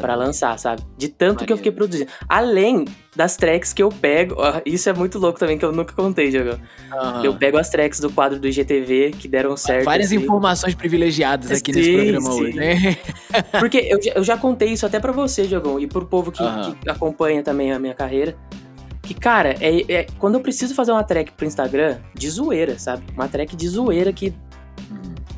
Pra 0.00 0.14
lançar, 0.14 0.58
sabe? 0.58 0.82
De 0.98 1.08
tanto 1.08 1.44
que 1.46 1.52
eu 1.52 1.56
fiquei 1.56 1.72
produzindo. 1.72 2.10
Além 2.28 2.84
das 3.16 3.36
tracks 3.36 3.72
que 3.72 3.82
eu 3.82 3.88
pego, 3.90 4.34
ó, 4.38 4.60
isso 4.66 4.88
é 4.88 4.92
muito 4.92 5.18
louco 5.18 5.38
também, 5.38 5.56
que 5.58 5.64
eu 5.64 5.72
nunca 5.72 5.92
contei, 5.94 6.30
Diogão. 6.30 6.58
Aham. 6.92 7.24
Eu 7.24 7.34
pego 7.36 7.58
as 7.58 7.68
tracks 7.70 8.00
do 8.00 8.10
quadro 8.10 8.38
do 8.38 8.46
IGTV 8.48 9.12
que 9.18 9.28
deram 9.28 9.56
certo. 9.56 9.84
Várias 9.84 10.08
assim. 10.08 10.16
informações 10.16 10.74
privilegiadas 10.74 11.50
aqui 11.50 11.72
nesse 11.72 11.90
Sim, 11.90 11.96
programa 11.96 12.32
sim. 12.32 12.42
hoje, 12.42 12.56
né? 12.56 12.96
Porque 13.60 13.78
eu, 13.78 14.02
já- 14.02 14.12
eu 14.14 14.24
já 14.24 14.36
contei 14.36 14.68
isso 14.68 14.84
até 14.86 14.98
pra 15.00 15.12
você, 15.12 15.46
Diogão, 15.46 15.78
e 15.80 15.86
pro 15.86 16.06
povo 16.06 16.30
que, 16.32 16.42
Aham. 16.42 16.74
que 16.74 16.88
acompanha 16.90 17.42
também 17.42 17.72
a 17.72 17.78
minha 17.78 17.94
carreira. 17.94 18.36
Que, 19.02 19.14
cara, 19.14 19.56
é, 19.60 19.92
é- 19.92 20.06
quando 20.18 20.34
eu 20.36 20.40
preciso 20.40 20.74
fazer 20.74 20.92
uma 20.92 21.02
track 21.02 21.32
pro 21.32 21.44
Instagram, 21.46 21.98
de 22.14 22.30
zoeira, 22.30 22.78
sabe? 22.78 23.02
Uma 23.14 23.26
track 23.26 23.56
de 23.56 23.68
zoeira 23.68 24.12
que 24.12 24.32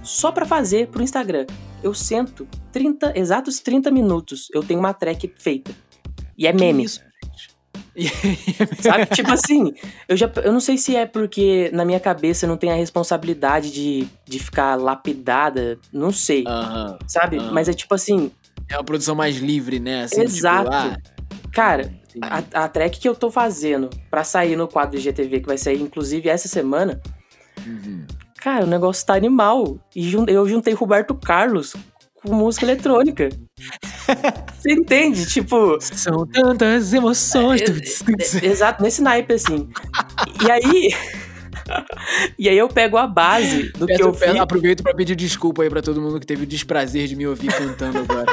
só 0.05 0.31
pra 0.31 0.47
fazer 0.47 0.89
pro 0.89 1.03
Instagram. 1.03 1.47
Eu 1.83 1.93
sento 1.95 2.47
30, 2.71 3.19
exatos 3.19 3.59
30 3.59 3.91
minutos, 3.91 4.49
eu 4.53 4.63
tenho 4.63 4.79
uma 4.79 4.93
track 4.95 5.33
feita. 5.39 5.73
E 6.37 6.47
é 6.47 6.53
meme. 6.53 6.87
Sabe? 8.81 9.07
tipo 9.07 9.31
assim, 9.31 9.73
eu 10.09 10.17
já 10.17 10.31
eu 10.43 10.53
não 10.53 10.59
sei 10.59 10.77
se 10.77 10.97
é 10.97 11.07
porque 11.07 11.71
na 11.73 11.85
minha 11.85 12.01
cabeça 12.01 12.45
não 12.47 12.57
tem 12.57 12.73
a 12.73 12.75
responsabilidade 12.75 13.71
de, 13.71 14.09
de 14.27 14.39
ficar 14.41 14.75
lapidada, 14.75 15.79
não 15.93 16.11
sei, 16.11 16.45
Aham. 16.47 16.99
sabe? 17.07 17.39
ah. 17.39 17.51
Mas 17.53 17.69
é 17.69 17.73
tipo 17.73 17.95
assim, 17.95 18.33
É 18.69 18.77
uma 18.77 18.83
produção 18.83 19.15
mais 19.15 19.37
livre, 19.37 19.79
né? 19.79 20.05
Assim, 20.05 20.23
Exato. 20.23 20.65
Tipo, 20.65 20.75
ah, 20.75 20.97
cara, 21.53 21.95
a, 22.21 22.65
a 22.65 22.69
track 22.69 22.99
que 22.99 23.09
eu 23.09 23.15
tô 23.15 23.31
fazendo 23.31 23.89
pra 24.11 24.25
sair 24.25 24.57
no 24.57 24.67
quadro 24.67 24.99
do 24.99 25.01
GTV, 25.01 25.41
que 25.41 25.47
vai 25.47 25.59
sair 25.59 25.81
inclusive 25.81 26.29
essa 26.29 26.49
semana, 26.49 27.01
Uhum. 27.67 28.05
Cara, 28.45 28.65
o 28.65 28.69
negócio 28.69 29.07
tá 29.07 29.15
animal. 29.15 29.79
E 29.97 30.13
eu 30.29 30.47
juntei 30.47 30.75
Roberto 30.75 31.15
Carlos 31.15 31.75
com 32.15 32.35
música 32.35 32.67
eletrônica. 32.67 33.31
Você 34.61 34.73
entende? 34.73 35.25
Tipo, 35.27 35.79
São 35.81 36.27
tantas 36.27 36.93
emoções. 36.93 37.63
É, 37.63 37.65
Tuts, 37.65 37.99
tuts. 38.01 38.35
Exato, 38.43 38.83
nesse 38.83 39.01
naipe, 39.03 39.33
assim. 39.35 39.69
E 40.47 40.51
aí. 40.51 40.91
e 42.39 42.49
aí 42.49 42.59
eu 42.59 42.69
pego 42.69 42.99
a 42.99 43.07
base 43.07 43.71
do 43.73 43.87
que 43.87 43.95
Peço- 43.95 44.03
eu 44.03 44.13
peço- 44.13 44.33
fiz. 44.33 44.41
Aproveito 44.41 44.83
pra 44.83 44.95
pedir 44.95 45.17
desculpa 45.17 45.63
aí 45.63 45.71
pra 45.71 45.81
todo 45.81 46.01
mundo 46.01 46.21
que 46.21 46.27
teve 46.27 46.43
o 46.45 46.47
desprazer 46.47 47.07
de 47.09 47.17
me 47.17 47.27
ouvir 47.27 47.51
cantando 47.53 47.99
agora. 47.99 48.27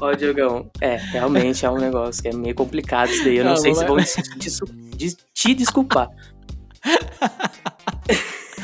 Ó, 0.00 0.12
Diogão, 0.12 0.70
é, 0.80 0.94
realmente 0.96 1.66
é 1.66 1.70
um 1.70 1.78
negócio 1.78 2.22
que 2.22 2.28
é 2.28 2.32
meio 2.32 2.54
complicado 2.54 3.10
isso 3.10 3.24
daí. 3.24 3.38
Eu 3.38 3.44
não, 3.44 3.50
Não, 3.52 3.56
sei 3.56 3.72
mas- 3.72 3.78
se 3.80 3.86
vão 3.86 3.96
des- 3.96 4.14
des- 4.38 4.60
des- 4.96 5.16
te 5.34 5.54
desculpar. 5.54 6.08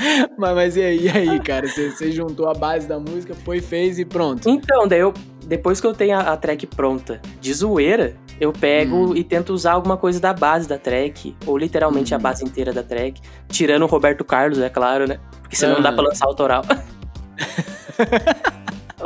mas, 0.39 0.55
mas 0.55 0.77
e 0.77 0.83
aí, 0.83 1.05
e 1.07 1.09
aí, 1.09 1.41
cara? 1.41 1.69
Você, 1.69 1.91
você 1.91 2.11
juntou 2.13 2.49
a 2.49 2.55
base 2.55 2.87
da 2.87 2.99
música, 2.99 3.35
foi, 3.45 3.61
fez 3.61 3.99
e 3.99 4.05
pronto. 4.05 4.49
Então, 4.49 4.87
daí 4.89 5.01
eu. 5.01 5.13
Depois 5.47 5.81
que 5.81 5.87
eu 5.87 5.93
tenho 5.93 6.17
a, 6.17 6.21
a 6.21 6.37
track 6.37 6.65
pronta 6.67 7.21
de 7.41 7.53
zoeira, 7.53 8.15
eu 8.41 8.53
pego 8.53 9.11
Hum. 9.11 9.17
e 9.17 9.25
tento 9.25 9.51
usar 9.53 9.73
alguma 9.73 9.97
coisa 9.97 10.21
da 10.21 10.33
base 10.33 10.69
da 10.69 10.79
track, 10.79 11.35
ou 11.45 11.59
literalmente 11.59 12.15
a 12.15 12.19
Hum. 12.19 12.21
base 12.21 12.45
inteira 12.45 12.73
da 12.73 12.83
track, 12.85 13.21
tirando 13.49 13.83
o 13.83 13.87
Roberto 13.87 14.25
Carlos, 14.25 14.59
é 14.61 14.69
claro, 14.69 15.09
né? 15.09 15.19
Porque 15.43 15.57
senão 15.57 15.75
não 15.77 15.83
dá 15.83 15.93
pra 15.93 16.03
lançar 16.05 16.27
autoral. 16.27 16.63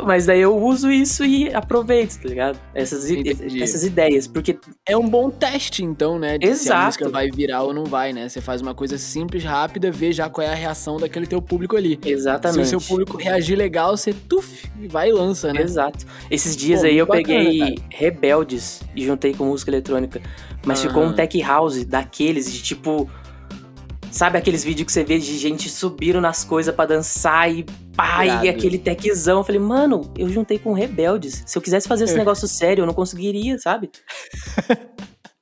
mas 0.05 0.25
daí 0.25 0.41
eu 0.41 0.55
uso 0.57 0.91
isso 0.91 1.25
e 1.25 1.53
aproveito, 1.53 2.19
tá 2.21 2.29
ligado? 2.29 2.59
Essas, 2.73 3.09
Entendi. 3.09 3.61
essas 3.61 3.83
ideias, 3.83 4.27
porque 4.27 4.57
É 4.87 4.95
um 4.95 5.07
bom 5.07 5.29
teste, 5.29 5.83
então, 5.83 6.19
né? 6.19 6.37
De 6.37 6.45
se 6.47 6.51
a 6.51 6.53
Exato. 6.53 6.85
música 6.85 7.09
vai 7.09 7.29
virar 7.29 7.63
ou 7.63 7.73
não 7.73 7.85
vai, 7.85 8.13
né? 8.13 8.29
Você 8.29 8.39
faz 8.41 8.61
uma 8.61 8.73
coisa 8.73 8.97
simples, 8.97 9.43
rápida, 9.43 9.91
vê 9.91 10.11
já 10.11 10.29
qual 10.29 10.45
é 10.45 10.51
a 10.51 10.55
reação 10.55 10.97
daquele 10.97 11.25
teu 11.25 11.41
público 11.41 11.75
ali. 11.75 11.99
exatamente. 12.05 12.67
Se 12.67 12.75
o 12.75 12.79
seu 12.79 12.87
público 12.89 13.17
reagir 13.17 13.55
legal, 13.57 13.95
você 13.97 14.13
tuf, 14.13 14.69
vai 14.87 15.09
e 15.09 15.11
lança, 15.11 15.51
né? 15.51 15.61
Exato. 15.61 16.05
Esses 16.29 16.55
dias 16.55 16.81
Pô, 16.81 16.87
aí 16.87 16.97
eu 16.97 17.05
bacana, 17.05 17.23
peguei 17.25 17.75
Rebeldes 17.89 18.81
e 18.95 19.05
juntei 19.05 19.33
com 19.33 19.45
música 19.45 19.71
eletrônica. 19.71 20.21
Mas 20.65 20.81
ficou 20.81 21.03
um 21.03 21.13
tech 21.13 21.39
house 21.41 21.83
daqueles 21.85 22.51
de 22.51 22.61
tipo. 22.61 23.09
Sabe 24.15 24.37
aqueles 24.37 24.63
vídeos 24.63 24.85
que 24.85 24.93
você 24.93 25.03
vê 25.03 25.19
de 25.19 25.37
gente 25.37 25.67
subindo 25.67 26.21
nas 26.21 26.41
coisas 26.45 26.73
pra 26.73 26.85
dançar 26.85 27.51
e 27.53 27.65
pá, 27.97 28.25
Irado. 28.25 28.45
e 28.45 28.49
aquele 28.49 28.77
techzão. 28.77 29.39
Eu 29.39 29.43
falei, 29.43 29.59
mano, 29.59 30.09
eu 30.17 30.29
juntei 30.29 30.57
com 30.57 30.71
Rebeldes. 30.71 31.43
Se 31.45 31.57
eu 31.57 31.61
quisesse 31.61 31.85
fazer 31.85 32.05
esse 32.05 32.13
É. 32.13 32.17
negócio 32.19 32.47
sério, 32.47 32.83
eu 32.83 32.85
não 32.85 32.93
conseguiria, 32.93 33.59
sabe? 33.59 33.89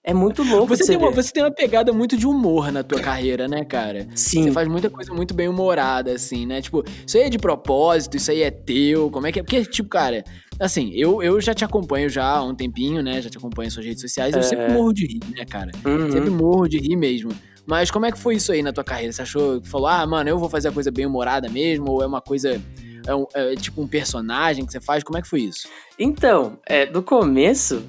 É 0.04 0.12
muito 0.12 0.42
louco 0.44 0.76
Você 0.76 0.88
tem, 0.88 0.98
uma, 0.98 1.12
você 1.12 1.32
tem 1.32 1.44
uma 1.44 1.52
pegada 1.52 1.94
muito 1.94 2.18
de 2.18 2.26
humor 2.26 2.72
na 2.72 2.82
tua 2.84 3.00
carreira, 3.00 3.48
né, 3.48 3.64
cara? 3.64 4.08
Sim. 4.16 4.46
Você 4.46 4.52
faz 4.52 4.68
muita 4.68 4.90
coisa 4.90 5.14
muito 5.14 5.36
bem 5.36 5.48
humorada, 5.48 6.12
assim, 6.12 6.46
né? 6.48 6.60
Tipo, 6.60 6.84
isso 7.06 7.16
aí 7.16 7.26
é 7.26 7.30
de 7.30 7.38
propósito, 7.38 8.18
isso 8.18 8.32
aí 8.32 8.42
é 8.42 8.50
teu, 8.50 9.12
como 9.12 9.28
é 9.28 9.32
que 9.32 9.40
é? 9.40 9.44
Porque, 9.44 9.64
tipo, 9.66 9.88
cara, 9.88 10.24
assim, 10.60 10.92
eu, 10.96 11.22
eu 11.22 11.40
já 11.40 11.54
te 11.54 11.64
acompanho 11.64 12.10
já 12.10 12.26
há 12.26 12.44
um 12.44 12.56
tempinho, 12.56 13.04
né? 13.04 13.22
Já 13.22 13.30
te 13.30 13.38
acompanho 13.38 13.68
em 13.68 13.70
suas 13.70 13.86
redes 13.86 14.02
sociais, 14.02 14.34
eu 14.34 14.40
É. 14.40 14.44
sempre 14.44 14.74
morro 14.74 14.92
de 14.92 15.06
rir, 15.06 15.20
né, 15.38 15.46
cara? 15.46 15.72
Uhum. 15.86 16.12
Sempre 16.12 16.32
morro 16.32 16.68
de 16.68 16.80
rir 16.80 16.96
mesmo. 16.98 17.30
Mas 17.66 17.90
como 17.90 18.06
é 18.06 18.12
que 18.12 18.20
foi 18.20 18.36
isso 18.36 18.52
aí 18.52 18.62
na 18.62 18.74
tua 18.74 18.84
carreira? 18.84 19.12
Você 19.14 19.22
achou 19.22 19.62
que 19.62 19.68
falou, 19.70 19.88
ah, 19.88 20.06
mano, 20.06 20.30
eu 20.30 20.38
vou 20.38 20.50
fazer 20.50 20.68
a 20.68 20.72
coisa 20.72 20.92
bem 20.92 21.06
humorada 21.06 21.48
mesmo? 21.50 21.90
Ou 21.92 22.04
é 22.04 22.06
uma 22.06 22.22
coisa. 22.22 22.62
É, 23.08 23.14
um- 23.16 23.26
é 23.34 23.56
tipo 23.56 23.82
um 23.82 23.88
personagem 23.88 24.66
que 24.66 24.72
você 24.72 24.80
faz? 24.82 25.04
Como 25.04 25.18
é 25.18 25.22
que 25.22 25.28
foi 25.28 25.42
isso? 25.42 25.68
Então, 26.00 26.58
é, 26.66 26.86
do 26.86 27.02
começo, 27.04 27.84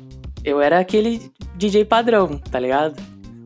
eu 0.45 0.61
era 0.61 0.78
aquele 0.81 1.31
DJ 1.57 1.85
padrão, 1.85 2.38
tá 2.38 2.59
ligado? 2.61 3.00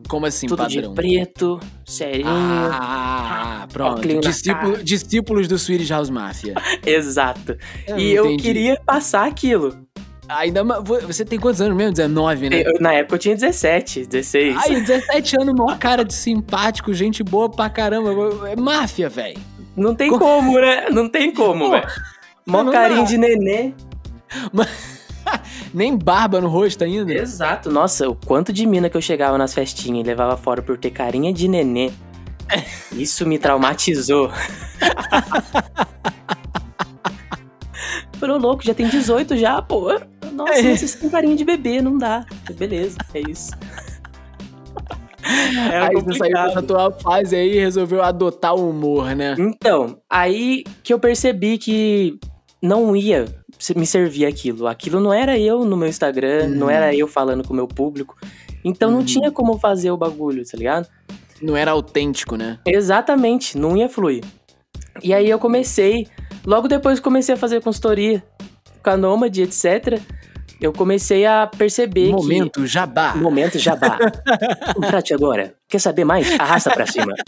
Como 0.07 0.25
assim, 0.25 0.47
Tudo 0.47 0.63
padrão? 0.63 0.89
de 0.89 0.95
preto, 0.95 1.59
serinho. 1.85 2.27
Ah, 2.27 3.67
pronto. 3.71 3.99
óculos 3.99 4.15
na 4.15 4.21
Discípulo- 4.21 4.83
discípulos 4.83 5.47
do 5.47 5.57
Swedish 5.59 5.89
House 5.91 6.09
Mafia. 6.09 6.55
Exato. 6.85 7.55
e 7.97 8.11
eu 8.11 8.25
entendi. 8.25 8.41
queria 8.43 8.79
passar 8.83 9.27
aquilo. 9.27 9.85
Ainda 10.29 10.63
Você 11.07 11.25
tem 11.25 11.39
quantos 11.39 11.59
anos 11.59 11.75
mesmo? 11.75 11.91
19, 11.93 12.49
né? 12.49 12.61
Eu- 12.65 12.79
na 12.79 12.93
época 12.93 13.15
eu 13.15 13.19
tinha 13.19 13.35
17, 13.35 14.05
16. 14.05 14.55
Ai, 14.57 14.79
17 14.81 15.41
anos, 15.41 15.55
maior 15.55 15.77
cara 15.79 16.05
de 16.05 16.13
simpático, 16.13 16.93
gente 16.93 17.23
boa 17.23 17.49
pra 17.49 17.69
caramba. 17.69 18.11
É 18.49 18.55
máfia, 18.55 19.09
velho. 19.09 19.39
Não 19.75 19.95
tem 19.95 20.09
Co- 20.09 20.19
como, 20.19 20.59
né? 20.59 20.87
Não 20.91 21.09
tem 21.09 21.33
como, 21.33 21.71
velho. 21.71 21.87
Mó 22.45 22.63
carinho 22.71 23.01
dá. 23.01 23.07
de 23.07 23.17
nenê. 23.17 23.73
Nem 25.73 25.95
barba 25.95 26.41
no 26.41 26.47
rosto 26.47 26.83
ainda. 26.83 27.13
Exato. 27.13 27.71
Nossa, 27.71 28.09
o 28.09 28.15
quanto 28.15 28.51
de 28.51 28.65
mina 28.65 28.89
que 28.89 28.97
eu 28.97 29.01
chegava 29.01 29.37
nas 29.37 29.53
festinhas 29.53 30.03
e 30.03 30.07
levava 30.07 30.35
fora 30.35 30.61
por 30.61 30.77
ter 30.77 30.89
carinha 30.91 31.31
de 31.31 31.47
nenê. 31.47 31.91
Isso 32.91 33.25
me 33.27 33.37
traumatizou. 33.37 34.31
Falou, 38.19 38.37
louco, 38.39 38.63
já 38.63 38.73
tem 38.73 38.87
18 38.87 39.37
já, 39.37 39.61
pô. 39.61 39.89
Nossa, 40.31 40.53
É. 40.53 40.61
mas 40.63 40.79
vocês 40.79 40.95
têm 40.95 41.09
carinha 41.09 41.35
de 41.35 41.43
bebê, 41.45 41.81
não 41.81 41.97
dá. 41.97 42.25
Beleza, 42.57 42.97
é 43.13 43.21
isso. 43.29 43.51
É 45.71 45.77
aí 45.79 45.95
você 46.01 46.17
saiu 46.17 46.33
dessa 46.33 46.61
tua 46.63 46.91
fase 46.91 47.35
aí 47.35 47.57
e 47.57 47.59
resolveu 47.59 48.01
adotar 48.01 48.55
o 48.55 48.69
humor, 48.69 49.15
né? 49.15 49.35
Então, 49.37 49.99
aí 50.09 50.63
que 50.81 50.93
eu 50.93 50.99
percebi 50.99 51.57
que 51.57 52.17
não 52.61 52.95
ia 52.95 53.25
me 53.75 53.85
servir 53.85 54.25
aquilo. 54.25 54.65
Aquilo 54.67 54.99
não 54.99 55.13
era 55.13 55.37
eu 55.37 55.65
no 55.65 55.75
meu 55.77 55.87
Instagram, 55.87 56.45
Uhum. 56.45 56.55
não 56.55 56.69
era 56.69 56.95
eu 56.95 57.07
falando 57.07 57.45
com 57.45 57.53
o 57.53 57.55
meu 57.55 57.67
público. 57.67 58.17
Então 58.63 58.89
Uhum. 58.89 58.97
não 58.97 59.05
tinha 59.05 59.31
como 59.31 59.59
fazer 59.59 59.91
o 59.91 59.97
bagulho, 59.97 60.43
tá 60.49 60.57
ligado? 60.57 60.87
Não 61.41 61.55
era 61.55 61.71
autêntico, 61.71 62.35
né? 62.35 62.57
Exatamente, 62.65 63.57
não 63.57 63.77
ia 63.77 63.87
fluir. 63.87 64.23
E 65.03 65.13
aí 65.13 65.29
eu 65.29 65.37
comecei, 65.39 66.07
logo 66.45 66.67
depois 66.67 66.99
que 66.99 67.03
comecei 67.03 67.35
a 67.35 67.37
fazer 67.37 67.61
consultoria 67.61 68.23
com 68.83 68.89
a 68.89 68.97
Nômade, 68.97 69.41
etc. 69.43 70.01
Eu 70.59 70.73
comecei 70.73 71.25
a 71.25 71.47
perceber 71.47 72.11
Momento, 72.11 72.65
jabá. 72.67 73.13
que... 73.13 73.19
Momento 73.19 73.57
jabá. 73.57 73.97
Contrate 74.75 75.13
agora. 75.15 75.53
Quer 75.67 75.79
saber 75.79 76.03
mais? 76.03 76.29
Arrasta 76.39 76.71
pra 76.71 76.85
cima. 76.85 77.13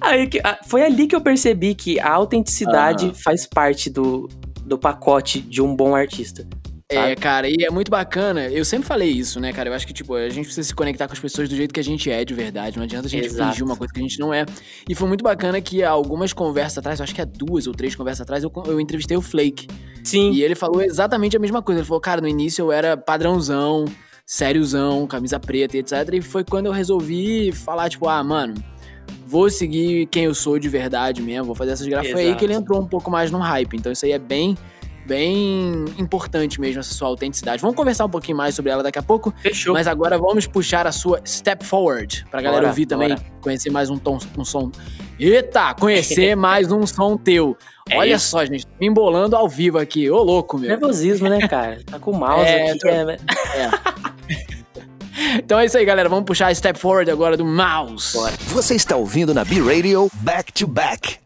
Aí 0.00 0.26
que- 0.28 0.40
ah, 0.44 0.58
foi 0.66 0.82
ali 0.84 1.06
que 1.06 1.14
eu 1.14 1.20
percebi 1.20 1.74
que 1.74 1.98
a 2.00 2.10
autenticidade 2.12 3.06
Aham. 3.06 3.14
faz 3.14 3.46
parte 3.46 3.90
do, 3.90 4.28
do 4.64 4.78
pacote 4.78 5.40
de 5.40 5.60
um 5.62 5.74
bom 5.74 5.94
artista. 5.94 6.46
É, 6.90 7.14
cara, 7.14 7.46
e 7.50 7.56
é 7.60 7.70
muito 7.70 7.90
bacana. 7.90 8.46
Eu 8.48 8.64
sempre 8.64 8.88
falei 8.88 9.10
isso, 9.10 9.38
né, 9.38 9.52
cara? 9.52 9.68
Eu 9.68 9.74
acho 9.74 9.86
que, 9.86 9.92
tipo, 9.92 10.14
a 10.14 10.30
gente 10.30 10.46
precisa 10.46 10.66
se 10.66 10.74
conectar 10.74 11.06
com 11.06 11.12
as 11.12 11.18
pessoas 11.20 11.46
do 11.46 11.54
jeito 11.54 11.74
que 11.74 11.80
a 11.80 11.84
gente 11.84 12.10
é 12.10 12.24
de 12.24 12.32
verdade. 12.32 12.78
Não 12.78 12.84
adianta 12.84 13.06
a 13.06 13.10
gente 13.10 13.26
Exato. 13.26 13.50
fingir 13.50 13.62
uma 13.66 13.76
coisa 13.76 13.92
que 13.92 14.00
a 14.00 14.02
gente 14.02 14.18
não 14.18 14.32
é. 14.32 14.46
E 14.88 14.94
foi 14.94 15.06
muito 15.06 15.22
bacana 15.22 15.60
que 15.60 15.84
algumas 15.84 16.32
conversas 16.32 16.78
atrás, 16.78 16.98
eu 16.98 17.04
acho 17.04 17.14
que 17.14 17.20
há 17.20 17.26
duas 17.26 17.66
ou 17.66 17.74
três 17.74 17.94
conversas 17.94 18.22
atrás, 18.22 18.42
eu, 18.42 18.50
eu 18.66 18.80
entrevistei 18.80 19.18
o 19.18 19.20
Flake. 19.20 19.68
Sim. 20.08 20.32
E 20.32 20.42
ele 20.42 20.54
falou 20.54 20.82
exatamente 20.82 21.36
a 21.36 21.40
mesma 21.40 21.62
coisa. 21.62 21.80
Ele 21.80 21.86
falou, 21.86 22.00
cara, 22.00 22.20
no 22.20 22.28
início 22.28 22.64
eu 22.64 22.72
era 22.72 22.96
padrãozão, 22.96 23.84
sériozão, 24.24 25.06
camisa 25.06 25.38
preta 25.38 25.76
e 25.76 25.80
etc. 25.80 25.92
E 26.12 26.20
foi 26.20 26.44
quando 26.44 26.66
eu 26.66 26.72
resolvi 26.72 27.52
falar, 27.52 27.88
tipo, 27.88 28.08
ah, 28.08 28.22
mano, 28.22 28.54
vou 29.26 29.50
seguir 29.50 30.06
quem 30.06 30.24
eu 30.24 30.34
sou 30.34 30.58
de 30.58 30.68
verdade 30.68 31.22
mesmo, 31.22 31.46
vou 31.46 31.54
fazer 31.54 31.72
essas 31.72 31.86
grafas. 31.86 32.10
Foi 32.12 32.26
aí 32.26 32.34
que 32.34 32.44
ele 32.44 32.54
entrou 32.54 32.80
um 32.80 32.86
pouco 32.86 33.10
mais 33.10 33.30
no 33.30 33.38
hype. 33.38 33.76
Então 33.76 33.92
isso 33.92 34.04
aí 34.04 34.12
é 34.12 34.18
bem, 34.18 34.56
bem 35.08 35.86
importante 35.98 36.60
mesmo, 36.60 36.80
essa 36.80 36.92
sua 36.92 37.08
autenticidade. 37.08 37.62
Vamos 37.62 37.74
conversar 37.76 38.04
um 38.04 38.10
pouquinho 38.10 38.36
mais 38.36 38.54
sobre 38.54 38.70
ela 38.70 38.82
daqui 38.82 38.98
a 38.98 39.02
pouco. 39.02 39.32
Fechou. 39.42 39.72
Mas 39.72 39.86
agora 39.88 40.18
vamos 40.18 40.46
puxar 40.46 40.86
a 40.86 40.92
sua 40.92 41.20
Step 41.26 41.64
Forward, 41.64 42.26
pra 42.30 42.42
galera 42.42 42.60
Bora, 42.62 42.68
ouvir 42.72 42.86
também, 42.86 43.08
bora. 43.08 43.20
conhecer 43.40 43.70
mais 43.70 43.88
um, 43.90 43.96
tom, 43.96 44.18
um 44.36 44.44
som. 44.44 44.70
Eita, 45.18 45.74
conhecer 45.74 46.36
mais 46.36 46.70
um 46.70 46.86
som 46.86 47.16
teu. 47.16 47.56
É 47.88 47.96
Olha 47.96 48.14
isso. 48.16 48.28
só, 48.28 48.44
gente, 48.44 48.66
me 48.78 48.86
embolando 48.86 49.34
ao 49.34 49.48
vivo 49.48 49.78
aqui. 49.78 50.10
Ô, 50.10 50.22
louco, 50.22 50.58
meu. 50.58 50.68
Nervosismo, 50.68 51.28
né, 51.28 51.48
cara? 51.48 51.80
Tá 51.86 51.98
com 51.98 52.10
o 52.10 52.18
mouse 52.18 52.46
É, 52.46 52.70
aqui. 52.70 52.78
tô- 52.78 52.88
é- 52.88 53.16
Então 55.38 55.58
é 55.58 55.64
isso 55.64 55.76
aí, 55.76 55.84
galera. 55.84 56.08
Vamos 56.08 56.24
puxar 56.26 56.48
a 56.48 56.54
Step 56.54 56.78
Forward 56.78 57.10
agora 57.10 57.36
do 57.36 57.44
Mouse. 57.44 58.16
Bora. 58.16 58.34
Você 58.48 58.74
está 58.74 58.94
ouvindo 58.96 59.32
na 59.34 59.44
B-Radio 59.44 60.08
Back 60.14 60.52
to 60.52 60.66
Back. 60.66 61.16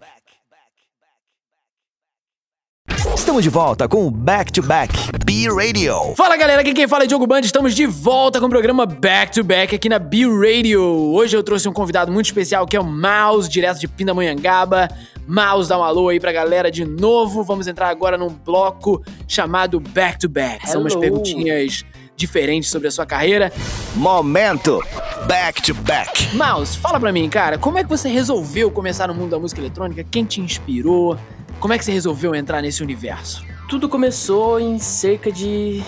Estamos 3.23 3.45
de 3.45 3.49
volta 3.49 3.89
com 3.89 4.05
o 4.05 4.11
Back 4.11 4.51
to 4.53 4.61
Back 4.61 4.93
B-Radio. 5.25 6.13
Fala 6.17 6.37
galera, 6.37 6.61
aqui 6.61 6.75
quem 6.75 6.89
fala 6.89 7.05
é 7.05 7.07
Diogo 7.07 7.25
Band, 7.25 7.43
estamos 7.43 7.73
de 7.73 7.87
volta 7.87 8.41
com 8.41 8.47
o 8.47 8.49
programa 8.49 8.85
Back 8.85 9.33
to 9.33 9.45
Back 9.45 9.77
aqui 9.77 9.89
na 9.89 10.01
B 10.01 10.25
Radio. 10.25 10.83
Hoje 10.83 11.37
eu 11.37 11.43
trouxe 11.45 11.69
um 11.69 11.73
convidado 11.73 12.11
muito 12.11 12.27
especial 12.27 12.67
que 12.67 12.77
é 12.77 12.81
o 12.81 12.85
Mouse, 12.85 13.49
direto 13.49 13.79
de 13.79 13.87
Pindamonhangaba. 13.87 14.89
Mouse, 15.25 15.69
dá 15.69 15.79
um 15.79 15.85
alô 15.85 16.09
aí 16.09 16.19
pra 16.19 16.33
galera 16.33 16.69
de 16.69 16.85
novo. 16.85 17.45
Vamos 17.45 17.69
entrar 17.69 17.91
agora 17.91 18.19
num 18.19 18.29
bloco 18.29 19.01
chamado 19.29 19.79
Back 19.79 20.19
to 20.19 20.29
Back. 20.29 20.69
São 20.69 20.81
umas 20.81 20.97
perguntinhas 20.97 21.85
diferentes 22.17 22.71
sobre 22.71 22.89
a 22.89 22.91
sua 22.91 23.07
carreira. 23.07 23.53
Momento 23.95 24.83
Back 25.29 25.63
to 25.63 25.75
Back. 25.75 26.35
Mouse, 26.35 26.77
fala 26.77 26.99
pra 26.99 27.13
mim, 27.13 27.29
cara, 27.29 27.57
como 27.57 27.79
é 27.79 27.85
que 27.85 27.89
você 27.89 28.09
resolveu 28.09 28.69
começar 28.69 29.07
no 29.07 29.15
mundo 29.15 29.31
da 29.31 29.39
música 29.39 29.61
eletrônica? 29.61 30.05
Quem 30.11 30.25
te 30.25 30.41
inspirou? 30.41 31.17
Como 31.63 31.73
é 31.73 31.79
que 31.79 31.85
você 31.85 31.93
resolveu 31.93 32.35
entrar 32.35 32.61
nesse 32.61 32.83
universo? 32.83 33.45
Tudo 33.69 33.89
começou 33.89 34.59
em 34.59 34.81
cerca 34.81 35.31
de 35.31 35.81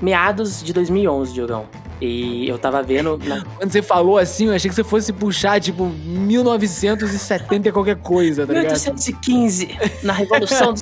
meados 0.00 0.62
de 0.62 0.72
2011, 0.72 1.32
Diogão. 1.32 1.66
E 2.00 2.48
eu 2.48 2.56
tava 2.60 2.80
vendo 2.80 3.18
na 3.24 3.44
Quando 3.56 3.72
você 3.72 3.82
falou 3.82 4.18
assim, 4.18 4.46
eu 4.46 4.54
achei 4.54 4.68
que 4.68 4.74
você 4.74 4.84
fosse 4.84 5.12
puxar, 5.12 5.60
tipo, 5.60 5.86
1970 5.86 7.68
e 7.68 7.72
qualquer 7.72 7.96
coisa, 7.96 8.46
tá 8.46 8.52
ligado? 8.52 8.70
1815, 8.70 9.76
na 10.04 10.12
Revolução 10.12 10.74
do. 10.74 10.80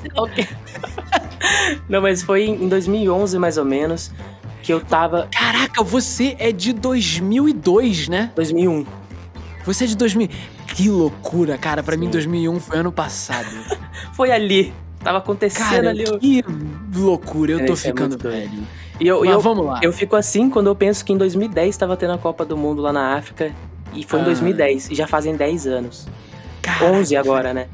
Não, 1.88 2.02
mas 2.02 2.22
foi 2.22 2.44
em 2.48 2.68
2011, 2.68 3.38
mais 3.38 3.56
ou 3.56 3.64
menos, 3.64 4.12
que 4.62 4.70
eu 4.70 4.78
tava... 4.78 5.26
Caraca, 5.32 5.82
você 5.82 6.36
é 6.38 6.52
de 6.52 6.74
2002, 6.74 8.08
né? 8.08 8.30
2001. 8.36 8.84
Você 9.64 9.84
é 9.84 9.86
de 9.86 9.96
2000. 9.96 10.28
Que 10.74 10.90
loucura, 10.90 11.56
cara. 11.56 11.82
Pra 11.82 11.96
mim, 11.96 12.10
2001 12.10 12.60
foi 12.60 12.76
ano 12.76 12.92
passado. 12.92 13.48
Foi 14.18 14.33
ali. 14.33 14.72
Tava 14.98 15.18
acontecendo 15.18 15.68
Cara, 15.70 15.90
ali. 15.90 16.02
eu- 16.02 16.18
que 16.18 16.44
loucura. 16.92 17.52
Eu 17.52 17.61
É, 17.61 17.64
tô 17.66 17.74
é 17.74 17.76
ficando 17.76 18.18
velho. 18.18 18.50
E 19.00 19.07
eu, 19.07 19.20
Mas 19.20 19.31
eu, 19.31 19.40
vamos 19.40 19.64
lá. 19.64 19.78
eu 19.81 19.92
fico 19.92 20.16
assim 20.16 20.50
quando 20.50 20.66
eu 20.66 20.74
penso 20.74 21.04
que 21.04 21.12
em 21.12 21.16
2010 21.16 21.76
tava 21.76 21.96
tendo 21.96 22.14
a 22.14 22.18
Copa 22.18 22.44
do 22.44 22.57
Mundo 22.57 22.83
lá 22.83 22.92
na 22.92 23.14
África. 23.16 23.52
E 23.94 24.02
foi 24.02 24.18
em 24.18 24.22
Ah. 24.22 24.24
2010. 24.24 24.90
E 24.90 24.96
já 24.96 25.07
fazem 25.07 25.37
10 25.37 25.68
anos. 25.68 26.09
Caraca, 26.61 26.85
11 26.87 27.14
agora, 27.16 27.54
né? 27.54 27.68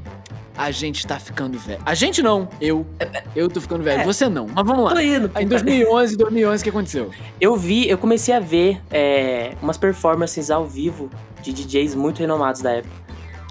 A 0.54 0.70
gente 0.70 1.06
tá 1.06 1.18
ficando 1.18 1.58
velho. 1.58 1.80
A 1.86 1.94
gente 1.94 2.22
não, 2.22 2.46
eu. 2.60 2.86
Eu 3.34 3.48
tô 3.48 3.58
ficando 3.58 3.82
velho. 3.82 4.02
É. 4.02 4.04
Você 4.04 4.28
não. 4.28 4.46
Mas 4.54 4.66
vamos 4.66 4.86
Tô 4.90 4.94
lá. 4.96 5.02
indo. 5.02 5.30
Aí, 5.34 5.44
Em 5.44 5.48
2011, 5.48 6.16
2011, 6.18 6.60
o 6.60 6.64
que 6.64 6.68
aconteceu? 6.70 7.10
Eu 7.40 7.56
vi, 7.56 7.88
eu 7.88 7.96
comecei 7.96 8.34
a 8.34 8.38
ver 8.38 8.82
é, 8.90 9.54
umas 9.62 9.78
performances 9.78 10.50
ao 10.50 10.66
vivo 10.66 11.08
de 11.42 11.54
DJs 11.54 11.94
muito 11.94 12.18
renomados 12.18 12.60
da 12.60 12.72
época. 12.72 12.94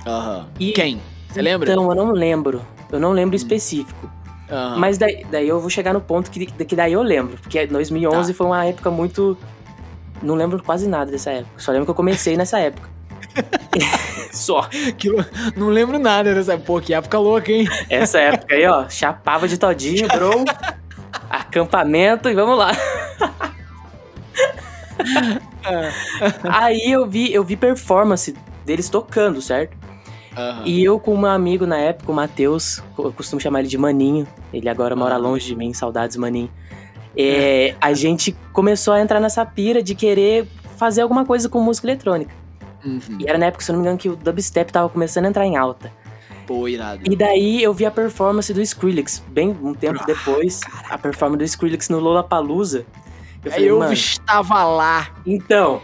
Aham. 0.05 0.47
E- 0.59 0.73
Quem? 0.73 1.01
Você 1.33 1.41
lembra? 1.41 1.71
Então, 1.71 1.89
eu 1.89 1.95
não 1.95 2.11
lembro. 2.11 2.61
Eu 2.91 2.99
não 2.99 3.11
lembro 3.11 3.35
específico. 3.35 4.09
Aham. 4.49 4.77
Mas 4.77 4.97
daí, 4.99 5.25
daí 5.31 5.47
eu 5.47 5.59
vou 5.59 5.69
chegar 5.69 5.93
no 5.93 6.01
ponto 6.01 6.29
que, 6.29 6.45
que 6.45 6.75
daí 6.75 6.93
eu 6.93 7.01
lembro. 7.01 7.37
Porque 7.41 7.65
2011 7.65 8.31
Tá. 8.31 8.37
foi 8.37 8.45
uma 8.47 8.63
época 8.65 8.91
muito. 8.91 9.35
Não 10.21 10.35
lembro 10.35 10.61
quase 10.61 10.87
nada 10.87 11.09
dessa 11.11 11.31
época. 11.31 11.51
Só 11.59 11.71
lembro 11.71 11.85
que 11.85 11.91
eu 11.91 11.95
comecei 11.95 12.37
nessa 12.37 12.59
época. 12.59 12.87
Só. 14.31 14.69
Não 15.55 15.69
lembro 15.69 15.97
nada 15.97 16.33
dessa. 16.35 16.55
Pô, 16.57 16.79
que 16.79 16.93
época 16.93 17.17
louca, 17.17 17.51
hein? 17.51 17.67
Essa 17.89 18.19
época 18.19 18.53
aí, 18.53 18.67
ó. 18.67 18.87
Chapava 18.87 19.47
de 19.47 19.57
todinho, 19.57 20.07
bro. 20.07 20.45
Acampamento 21.29 22.29
e 22.29 22.35
vamos 22.35 22.57
lá. 22.57 22.71
aí 26.43 26.91
eu 26.91 27.07
vi, 27.07 27.33
eu 27.33 27.43
vi 27.43 27.55
performance 27.55 28.35
deles 28.65 28.89
tocando, 28.89 29.41
certo? 29.41 29.75
Aham. 30.35 30.63
E 30.65 30.83
eu 30.83 30.99
com 30.99 31.13
um 31.15 31.25
amigo 31.25 31.65
na 31.65 31.77
época, 31.77 32.11
o 32.11 32.15
Matheus, 32.15 32.81
eu 32.97 33.11
costumo 33.13 33.39
chamar 33.41 33.59
ele 33.59 33.67
de 33.67 33.77
Maninho. 33.77 34.27
Ele 34.53 34.67
agora 34.69 34.95
mora 34.95 35.15
Ah. 35.15 35.17
longe 35.17 35.45
de 35.47 35.55
mim, 35.55 35.73
saudades, 35.73 36.17
Maninho. 36.17 36.49
É, 37.15 37.75
a 37.79 37.93
gente 37.93 38.35
começou 38.51 38.93
a 38.93 39.01
entrar 39.01 39.19
nessa 39.19 39.45
pira 39.45 39.83
de 39.83 39.93
querer 39.93 40.47
fazer 40.77 41.01
alguma 41.01 41.25
coisa 41.25 41.47
com 41.47 41.61
música 41.61 41.87
eletrônica. 41.87 42.33
Uhum. 42.83 43.17
E 43.19 43.27
era 43.29 43.37
na 43.37 43.45
época, 43.45 43.63
se 43.63 43.71
eu 43.71 43.73
não 43.73 43.81
me 43.81 43.85
engano, 43.87 43.97
que 43.99 44.09
o 44.09 44.15
dubstep 44.15 44.71
tava 44.73 44.89
começando 44.89 45.25
a 45.25 45.29
entrar 45.29 45.45
em 45.45 45.55
alta. 45.55 45.91
Pô, 46.47 46.67
irado. 46.67 47.01
E 47.09 47.15
daí 47.15 47.63
eu 47.63 47.73
vi 47.73 47.85
a 47.85 47.91
performance 47.91 48.53
do 48.53 48.61
Skrillex, 48.61 49.23
bem 49.29 49.55
um 49.61 49.73
tempo 49.73 49.99
Ah, 50.01 50.05
depois, 50.05 50.59
a 50.89 50.97
performance 50.97 51.37
do 51.37 51.43
Skrillex 51.45 51.87
no 51.87 51.99
Lollapalooza. 51.99 52.85
Eu 53.45 53.51
falei, 53.51 53.69
eu 53.69 53.93
estava 53.93 54.63
lá. 54.65 55.09
então, 55.25 55.81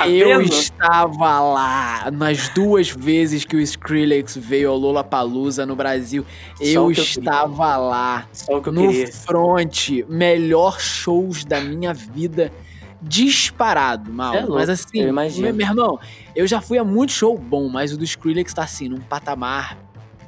tá 0.00 0.08
eu 0.08 0.38
vendo? 0.38 0.52
estava 0.52 1.40
lá 1.40 2.10
nas 2.10 2.48
duas 2.50 2.90
vezes 2.90 3.44
que 3.44 3.56
o 3.56 3.60
Skrillex 3.60 4.36
veio 4.36 4.70
ao 4.70 4.76
Lollapalooza 4.76 5.64
no 5.66 5.74
Brasil. 5.76 6.24
Só 6.56 6.64
eu 6.64 6.84
eu 6.84 6.90
estava 6.90 7.76
lá. 7.76 8.26
Só 8.32 8.60
que 8.60 8.68
eu 8.68 8.72
no 8.72 8.88
queria. 8.88 9.12
front, 9.12 9.90
melhor 10.08 10.80
shows 10.80 11.44
da 11.44 11.60
minha 11.60 11.92
vida. 11.94 12.52
Disparado, 13.00 14.12
mal. 14.12 14.34
É 14.34 14.44
mas 14.46 14.68
assim, 14.68 15.02
eu 15.02 15.14
meu, 15.14 15.54
meu 15.54 15.66
irmão, 15.66 15.98
eu 16.34 16.46
já 16.46 16.60
fui 16.60 16.78
a 16.78 16.84
muito 16.84 17.12
show 17.12 17.38
bom, 17.38 17.68
mas 17.68 17.92
o 17.92 17.96
do 17.96 18.04
Skrillex 18.04 18.52
tá 18.52 18.64
assim, 18.64 18.88
num 18.88 18.98
patamar. 19.00 19.78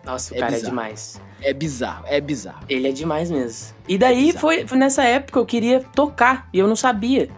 Nossa, 0.04 0.33
o 0.33 0.37
é 0.37 0.40
cara 0.40 0.52
é 0.52 0.54
bizarro. 0.56 0.70
demais. 0.70 1.20
É 1.42 1.52
bizarro, 1.54 2.04
é 2.06 2.20
bizarro. 2.20 2.61
Ele 2.68 2.88
é 2.88 2.92
demais 2.92 3.30
mesmo. 3.30 3.74
E 3.88 3.98
daí 3.98 4.26
Bizarro. 4.26 4.40
foi, 4.40 4.66
foi 4.66 4.78
nessa 4.78 5.02
época 5.02 5.38
eu 5.38 5.46
queria 5.46 5.80
tocar 5.80 6.48
e 6.52 6.59
eu 6.59 6.68
não 6.68 6.76
sabia. 6.76 7.28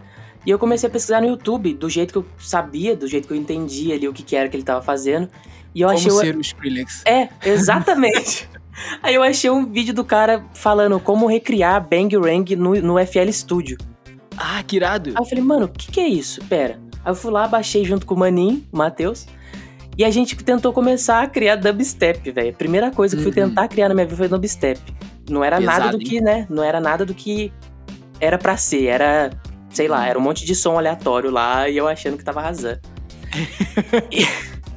E 0.45 0.49
eu 0.49 0.59
comecei 0.59 0.87
a 0.89 0.91
pesquisar 0.91 1.21
no 1.21 1.27
YouTube, 1.27 1.73
do 1.73 1.89
jeito 1.89 2.11
que 2.11 2.17
eu 2.17 2.25
sabia, 2.37 2.95
do 2.95 3.07
jeito 3.07 3.27
que 3.27 3.33
eu 3.33 3.37
entendia 3.37 3.95
ali 3.95 4.07
o 4.07 4.13
que, 4.13 4.23
que 4.23 4.35
era 4.35 4.49
que 4.49 4.55
ele 4.57 4.63
tava 4.63 4.81
fazendo. 4.81 5.29
E 5.73 5.81
eu 5.81 5.87
Como 5.87 5.97
achei. 5.99 6.11
ser 6.11 6.35
o 6.35 6.41
Skrillex. 6.41 7.01
É, 7.05 7.29
exatamente. 7.45 8.49
Aí 9.01 9.15
eu 9.15 9.23
achei 9.23 9.49
um 9.49 9.65
vídeo 9.71 9.93
do 9.93 10.03
cara 10.03 10.43
falando 10.53 10.99
como 10.99 11.27
recriar 11.27 11.79
Bang 11.87 12.15
Rang 12.17 12.55
no, 12.55 12.73
no 12.81 13.05
FL 13.05 13.29
Studio. 13.31 13.77
Ah, 14.35 14.63
que 14.65 14.75
irado. 14.75 15.11
Aí 15.11 15.15
eu 15.17 15.25
falei, 15.25 15.43
mano, 15.43 15.65
o 15.65 15.69
que, 15.69 15.91
que 15.91 15.99
é 15.99 16.07
isso? 16.07 16.41
Pera. 16.45 16.79
Aí 17.05 17.11
eu 17.11 17.15
fui 17.15 17.31
lá, 17.31 17.47
baixei 17.47 17.85
junto 17.85 18.05
com 18.05 18.15
o 18.15 18.19
Maninho, 18.19 18.65
o 18.71 18.77
Matheus. 18.77 19.27
E 19.95 20.03
a 20.03 20.09
gente 20.09 20.35
tentou 20.37 20.73
começar 20.73 21.21
a 21.21 21.27
criar 21.27 21.55
dubstep, 21.55 22.31
velho. 22.31 22.49
A 22.49 22.53
primeira 22.53 22.89
coisa 22.91 23.15
que 23.15 23.19
eu 23.21 23.31
fui 23.31 23.41
Uhum. 23.41 23.49
tentar 23.49 23.67
criar 23.67 23.89
na 23.89 23.93
minha 23.93 24.05
vida 24.07 24.17
foi 24.17 24.27
dubstep. 24.27 24.79
Não 25.29 25.43
era 25.43 25.59
nada 25.59 25.81
Pesado, 25.85 25.97
do 25.99 26.03
que, 26.03 26.19
né? 26.19 26.47
Não 26.49 26.63
era 26.63 26.79
nada 26.81 27.05
do 27.05 27.13
que 27.13 27.53
era 28.19 28.37
pra 28.39 28.57
ser. 28.57 28.85
Era, 28.85 29.29
sei 29.73 29.87
lá, 29.87 30.07
era 30.07 30.17
um 30.17 30.21
monte 30.21 30.45
de 30.45 30.55
som 30.55 30.77
aleatório 30.77 31.31
lá 31.31 31.67
e 31.67 31.75
eu 31.75 31.87
achando 31.87 32.17
que 32.17 32.23
tava 32.23 32.39
arrasando. 32.39 32.79
e, 34.11 34.25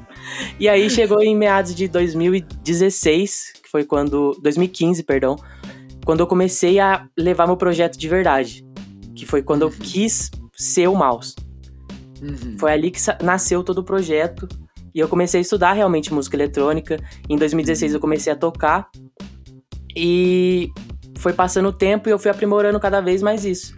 e 0.58 0.68
aí 0.68 0.88
chegou 0.88 1.22
em 1.22 1.36
meados 1.36 1.74
de 1.74 1.86
2016, 1.86 3.52
que 3.62 3.70
foi 3.70 3.84
quando. 3.84 4.36
2015, 4.42 5.02
perdão. 5.04 5.36
Quando 6.04 6.20
eu 6.20 6.26
comecei 6.26 6.78
a 6.80 7.06
levar 7.16 7.46
meu 7.46 7.56
projeto 7.56 7.98
de 7.98 8.08
verdade. 8.08 8.64
Que 9.14 9.24
foi 9.24 9.42
quando 9.42 9.62
eu 9.62 9.70
quis 9.70 10.30
ser 10.54 10.88
o 10.88 10.94
mouse. 10.94 11.34
Uhum. 12.22 12.56
Foi 12.58 12.72
ali 12.72 12.90
que 12.90 13.00
nasceu 13.22 13.62
todo 13.62 13.78
o 13.78 13.84
projeto. 13.84 14.48
E 14.94 14.98
eu 14.98 15.08
comecei 15.08 15.40
a 15.40 15.42
estudar 15.42 15.72
realmente 15.72 16.12
música 16.12 16.36
eletrônica. 16.36 16.98
Em 17.28 17.36
2016 17.36 17.94
eu 17.94 18.00
comecei 18.00 18.32
a 18.32 18.36
tocar. 18.36 18.88
E 19.94 20.70
foi 21.18 21.32
passando 21.32 21.68
o 21.68 21.72
tempo 21.72 22.08
e 22.08 22.12
eu 22.12 22.18
fui 22.18 22.30
aprimorando 22.30 22.78
cada 22.78 23.00
vez 23.00 23.22
mais 23.22 23.44
isso. 23.44 23.74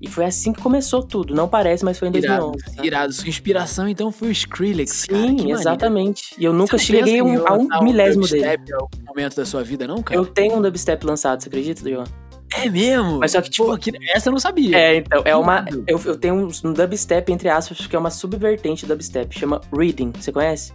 E 0.00 0.08
foi 0.08 0.24
assim 0.24 0.52
que 0.52 0.62
começou 0.62 1.02
tudo. 1.02 1.34
Não 1.34 1.46
parece, 1.46 1.84
mas 1.84 1.98
foi 1.98 2.08
em 2.08 2.16
Irado, 2.16 2.46
2011. 2.52 2.76
sabe? 2.76 2.86
irado. 2.86 3.12
Sua 3.12 3.28
inspiração 3.28 3.86
então 3.88 4.10
foi 4.10 4.28
o 4.28 4.32
Skrillex, 4.32 5.04
cara. 5.04 5.20
Sim, 5.22 5.36
maneiro. 5.36 5.60
exatamente. 5.60 6.34
E 6.38 6.44
eu 6.44 6.52
nunca 6.54 6.78
cheguei 6.78 7.16
em 7.18 7.22
um- 7.22 7.46
a 7.46 7.52
um 7.52 7.62
lançar 7.64 7.84
milésimo 7.84 8.26
dele. 8.26 8.42
dubstep 8.42 8.70
em 8.70 8.74
algum 8.74 9.04
momento 9.06 9.36
da 9.36 9.44
sua 9.44 9.62
vida, 9.62 9.86
não, 9.86 10.02
cara? 10.02 10.18
Eu 10.18 10.24
tenho 10.24 10.56
um 10.56 10.62
dubstep 10.62 11.04
lançado, 11.04 11.42
você 11.42 11.48
acredita, 11.48 11.82
Johan? 11.88 12.04
É 12.52 12.68
mesmo? 12.68 13.18
Mas 13.18 13.32
só 13.32 13.40
que, 13.42 13.50
tipo, 13.50 13.66
Pô, 13.66 13.76
que- 13.78 13.92
essa 14.12 14.28
eu 14.28 14.32
não 14.32 14.40
sabia. 14.40 14.76
É, 14.76 14.96
então, 14.96 15.22
é 15.24 15.36
uma. 15.36 15.64
Eu, 15.86 16.00
eu 16.04 16.16
tenho 16.16 16.34
um, 16.34 16.48
um 16.64 16.72
dubstep, 16.72 17.30
entre 17.30 17.48
aspas, 17.48 17.86
que 17.86 17.94
é 17.94 17.98
uma 17.98 18.10
subvertente 18.10 18.86
do 18.86 18.88
dubstep. 18.88 19.38
Chama 19.38 19.60
Reading. 19.72 20.12
Você 20.18 20.32
conhece? 20.32 20.72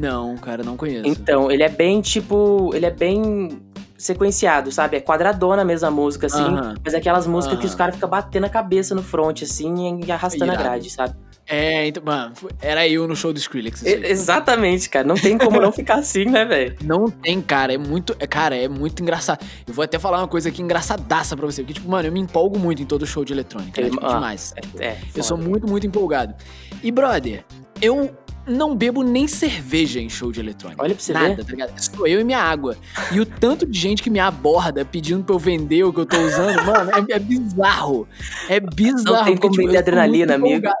Não, 0.00 0.36
cara, 0.36 0.62
não 0.64 0.76
conheço. 0.76 1.08
Então, 1.08 1.50
ele 1.50 1.62
é 1.62 1.68
bem 1.68 2.00
tipo. 2.00 2.70
Ele 2.74 2.84
é 2.84 2.90
bem 2.90 3.62
sequenciado, 3.98 4.70
sabe? 4.70 4.96
É 4.96 5.00
quadradona 5.00 5.64
mesmo 5.64 5.88
a 5.88 5.90
música, 5.90 6.26
assim. 6.26 6.42
Aham. 6.42 6.74
Mas 6.84 6.94
é 6.94 6.98
aquelas 6.98 7.26
músicas 7.26 7.58
que 7.58 7.64
Aham. 7.64 7.70
os 7.70 7.74
caras 7.74 7.94
ficam 7.94 8.08
batendo 8.08 8.44
a 8.44 8.48
cabeça 8.48 8.94
no 8.94 9.02
front, 9.02 9.42
assim, 9.42 10.00
e 10.04 10.12
arrastando 10.12 10.52
a 10.52 10.56
grade, 10.56 10.90
sabe? 10.90 11.14
É, 11.48 11.86
então, 11.86 12.02
mano, 12.04 12.32
era 12.60 12.88
eu 12.88 13.06
no 13.06 13.14
show 13.14 13.32
do 13.32 13.38
Skrillex. 13.38 13.82
E- 13.82 14.06
exatamente, 14.06 14.88
cara. 14.90 15.06
Não 15.06 15.14
tem 15.14 15.38
como 15.38 15.60
não 15.60 15.70
ficar 15.70 15.96
assim, 15.96 16.24
né, 16.24 16.44
velho? 16.44 16.76
Não 16.84 17.08
tem, 17.08 17.40
cara. 17.40 17.72
É 17.74 17.78
muito. 17.78 18.16
É, 18.18 18.26
cara, 18.26 18.56
é 18.56 18.68
muito 18.68 19.00
engraçado. 19.02 19.44
Eu 19.66 19.72
vou 19.72 19.84
até 19.84 19.98
falar 19.98 20.18
uma 20.18 20.28
coisa 20.28 20.48
aqui 20.48 20.60
engraçadaça 20.60 21.36
pra 21.36 21.46
você. 21.46 21.62
Porque, 21.62 21.74
tipo, 21.74 21.88
mano, 21.88 22.08
eu 22.08 22.12
me 22.12 22.20
empolgo 22.20 22.58
muito 22.58 22.82
em 22.82 22.86
todo 22.86 23.06
show 23.06 23.24
de 23.24 23.32
eletrônica. 23.32 23.80
né? 23.80 23.86
Eu- 23.86 23.90
Tipo, 23.92 24.04
ah, 24.06 24.14
demais. 24.14 24.54
É. 24.78 24.96
Eu 25.14 25.22
sou 25.22 25.36
muito, 25.38 25.66
muito 25.68 25.86
empolgado. 25.86 26.34
E, 26.82 26.90
brother, 26.90 27.44
eu 27.80 28.10
não 28.48 28.76
bebo 28.76 29.02
nem 29.02 29.26
cerveja 29.26 29.98
em 30.00 30.08
show 30.08 30.30
de 30.30 30.38
eletrônica. 30.40 30.80
Olha 30.82 30.94
pra 30.94 31.02
você 31.02 31.12
Nada, 31.12 31.34
ver. 31.34 31.44
tá 31.44 31.50
ligado? 31.50 31.78
Sou 31.80 32.06
eu 32.06 32.20
e 32.20 32.24
minha 32.24 32.38
água. 32.38 32.76
E 33.12 33.18
o 33.20 33.26
tanto 33.26 33.66
de 33.66 33.76
gente 33.78 34.02
que 34.02 34.10
me 34.10 34.20
aborda 34.20 34.84
pedindo 34.84 35.24
pra 35.24 35.34
eu 35.34 35.38
vender 35.38 35.82
o 35.84 35.92
que 35.92 35.98
eu 36.00 36.06
tô 36.06 36.16
usando, 36.18 36.64
mano, 36.64 36.90
é, 36.92 37.14
é 37.16 37.18
bizarro. 37.18 38.06
É 38.48 38.60
bizarro. 38.60 39.16
Não 39.16 39.24
tem 39.24 39.36
como 39.36 39.52
tipo, 39.52 39.66
vender 39.66 39.72
sou 39.72 39.78
adrenalina, 39.80 40.34
amigo. 40.34 40.48
empolgado. 40.48 40.76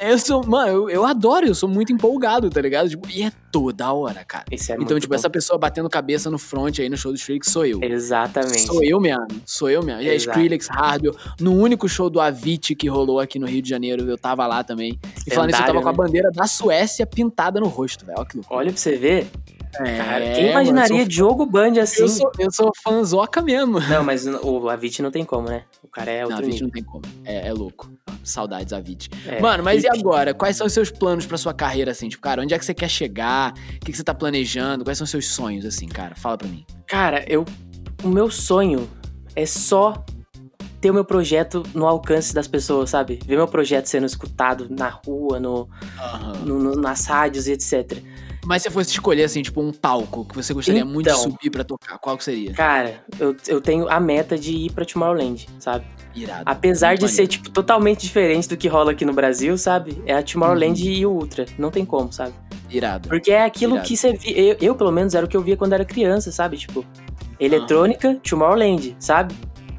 Eu 0.00 0.18
sou, 0.18 0.44
mano, 0.44 0.68
eu, 0.68 0.90
eu 0.90 1.04
adoro, 1.04 1.46
eu 1.46 1.54
sou 1.54 1.68
muito 1.68 1.92
empolgado, 1.92 2.50
tá 2.50 2.60
ligado? 2.60 2.88
Tipo, 2.88 3.08
e 3.08 3.22
é 3.22 3.32
toda 3.52 3.92
hora, 3.92 4.24
cara. 4.24 4.44
É 4.50 4.54
então, 4.80 4.98
tipo, 4.98 5.10
bom. 5.10 5.14
essa 5.14 5.30
pessoa 5.30 5.58
batendo 5.58 5.88
cabeça 5.88 6.28
no 6.30 6.38
front 6.38 6.80
aí 6.80 6.88
no 6.88 6.96
show 6.96 7.12
do 7.12 7.16
Skrillex 7.16 7.50
sou 7.50 7.64
eu. 7.64 7.82
Exatamente. 7.82 8.66
Sou 8.66 8.82
eu 8.82 9.00
mesmo, 9.00 9.26
sou 9.46 9.70
eu 9.70 9.82
mesmo. 9.82 10.02
E 10.02 10.10
a. 10.10 10.14
Skrillex, 10.14 10.66
Hardwell, 10.68 11.14
no 11.40 11.52
único 11.52 11.88
show 11.88 12.10
do 12.10 12.20
Avicii 12.20 12.74
que 12.74 12.88
rolou 12.88 13.20
aqui 13.20 13.38
no 13.38 13.46
Rio 13.46 13.62
de 13.62 13.68
Janeiro, 13.68 14.04
eu 14.04 14.18
tava 14.18 14.46
lá 14.46 14.64
também. 14.64 14.98
E 15.26 15.32
falando 15.32 15.50
isso, 15.50 15.60
eu 15.60 15.66
tava 15.66 15.78
Lendário, 15.78 15.82
com 15.82 15.88
a 15.88 15.92
né? 15.92 15.96
bandeira 15.96 16.30
da 16.32 16.46
Suécia 16.46 17.06
pintada 17.06 17.60
no 17.60 17.68
rosto, 17.68 18.04
velho. 18.04 18.26
Olha 18.50 18.72
pra 18.72 18.76
você 18.76 18.96
ver. 18.96 19.30
É, 19.80 19.96
Cara, 19.98 20.20
quem 20.34 20.44
eu 20.44 20.50
imaginaria 20.50 20.96
sou- 20.98 21.08
Diogo 21.08 21.46
Band 21.46 21.80
assim? 21.80 22.02
Eu 22.02 22.08
sou, 22.08 22.32
eu 22.38 22.50
sou 22.52 22.72
fanzoca 22.82 23.40
mesmo. 23.42 23.80
Não, 23.80 24.02
mas 24.04 24.26
o 24.26 24.68
Avicii 24.68 25.02
não 25.02 25.10
tem 25.10 25.24
como, 25.24 25.48
né? 25.48 25.64
O 25.82 25.88
cara 25.88 26.10
é 26.10 26.22
Não, 26.22 26.28
outro 26.30 26.44
Avicii 26.44 26.52
nível. 26.62 26.66
não 26.66 26.70
tem 26.72 26.82
como. 26.84 27.02
É, 27.24 27.48
é 27.48 27.52
louco. 27.52 27.90
Saudades, 28.22 28.72
Avicii. 28.72 29.10
É, 29.26 29.40
Mano, 29.40 29.62
mas 29.64 29.82
e 29.84 29.88
agora? 29.88 30.32
Quais 30.32 30.56
são 30.56 30.66
os 30.66 30.72
seus 30.72 30.90
planos 30.90 31.26
pra 31.26 31.36
sua 31.36 31.52
carreira, 31.52 31.90
assim? 31.90 32.08
Tipo, 32.08 32.22
cara, 32.22 32.40
onde 32.42 32.54
é 32.54 32.58
que 32.58 32.64
você 32.64 32.72
quer 32.74 32.88
chegar? 32.88 33.52
O 33.52 33.80
que, 33.80 33.90
que 33.92 33.96
você 33.96 34.04
tá 34.04 34.14
planejando? 34.14 34.84
Quais 34.84 34.96
são 34.96 35.04
os 35.04 35.10
seus 35.10 35.28
sonhos, 35.28 35.64
assim, 35.66 35.86
cara? 35.88 36.14
Fala 36.14 36.38
pra 36.38 36.48
mim. 36.48 36.64
Cara, 36.86 37.24
eu. 37.28 37.44
O 38.02 38.08
meu 38.08 38.30
sonho 38.30 38.88
é 39.36 39.44
só 39.46 40.04
ter 40.80 40.90
o 40.90 40.94
meu 40.94 41.04
projeto 41.04 41.62
no 41.74 41.86
alcance 41.86 42.34
das 42.34 42.46
pessoas, 42.46 42.90
sabe? 42.90 43.18
Ver 43.26 43.36
meu 43.36 43.48
projeto 43.48 43.86
sendo 43.86 44.04
escutado 44.04 44.66
na 44.68 44.88
rua, 44.90 45.40
no, 45.40 45.66
no- 46.44 46.58
no- 46.58 46.74
nas 46.76 47.06
rádios 47.06 47.46
e 47.48 47.52
etc. 47.52 47.98
Mas 48.46 48.62
se 48.62 48.68
você 48.68 48.72
fosse 48.74 48.90
escolher, 48.90 49.24
assim, 49.24 49.42
tipo, 49.42 49.60
um 49.60 49.72
palco 49.72 50.24
que 50.24 50.34
você 50.34 50.52
gostaria 50.52 50.84
muito 50.84 51.06
de 51.06 51.12
Então. 51.12 51.22
subir 51.22 51.50
pra 51.50 51.64
tocar, 51.64 51.98
qual 51.98 52.16
que 52.18 52.24
seria? 52.24 52.52
Cara, 52.52 53.02
eu, 53.18 53.34
eu 53.48 53.60
tenho 53.60 53.88
a 53.88 53.98
meta 53.98 54.36
de 54.38 54.52
ir 54.54 54.72
pra 54.72 54.84
Tomorrowland, 54.84 55.46
sabe? 55.58 55.84
Irado. 56.14 56.42
Apesar 56.46 56.88
Muito 56.90 57.06
de 57.06 57.10
ser, 57.12 57.26
tipo, 57.26 57.50
totalmente 57.50 58.02
diferente 58.02 58.48
do 58.48 58.56
que 58.56 58.68
rola 58.68 58.92
aqui 58.92 59.04
no 59.04 59.12
Brasil, 59.12 59.56
sabe? 59.58 60.00
É 60.06 60.14
a 60.14 60.22
Tomorrowland 60.22 60.80
Uhum. 60.82 60.88
e 60.94 61.06
o 61.06 61.10
Ultra. 61.10 61.44
Não 61.58 61.70
tem 61.70 61.84
como, 61.84 62.12
sabe? 62.12 62.32
Irado. 62.70 63.08
Porque 63.08 63.32
é 63.32 63.44
aquilo 63.44 63.74
Irado. 63.74 63.88
que 63.88 63.96
você 63.96 64.12
via. 64.12 64.38
Eu, 64.38 64.56
eu, 64.60 64.74
pelo 64.76 64.92
menos, 64.92 65.14
era 65.14 65.26
o 65.26 65.28
que 65.28 65.36
eu 65.36 65.42
via 65.42 65.56
quando 65.56 65.72
era 65.72 65.84
criança, 65.84 66.30
sabe? 66.30 66.56
Tipo, 66.56 66.84
eletrônica, 67.40 68.20
Tomorrowland, 68.28 68.96
sabe? 68.98 69.34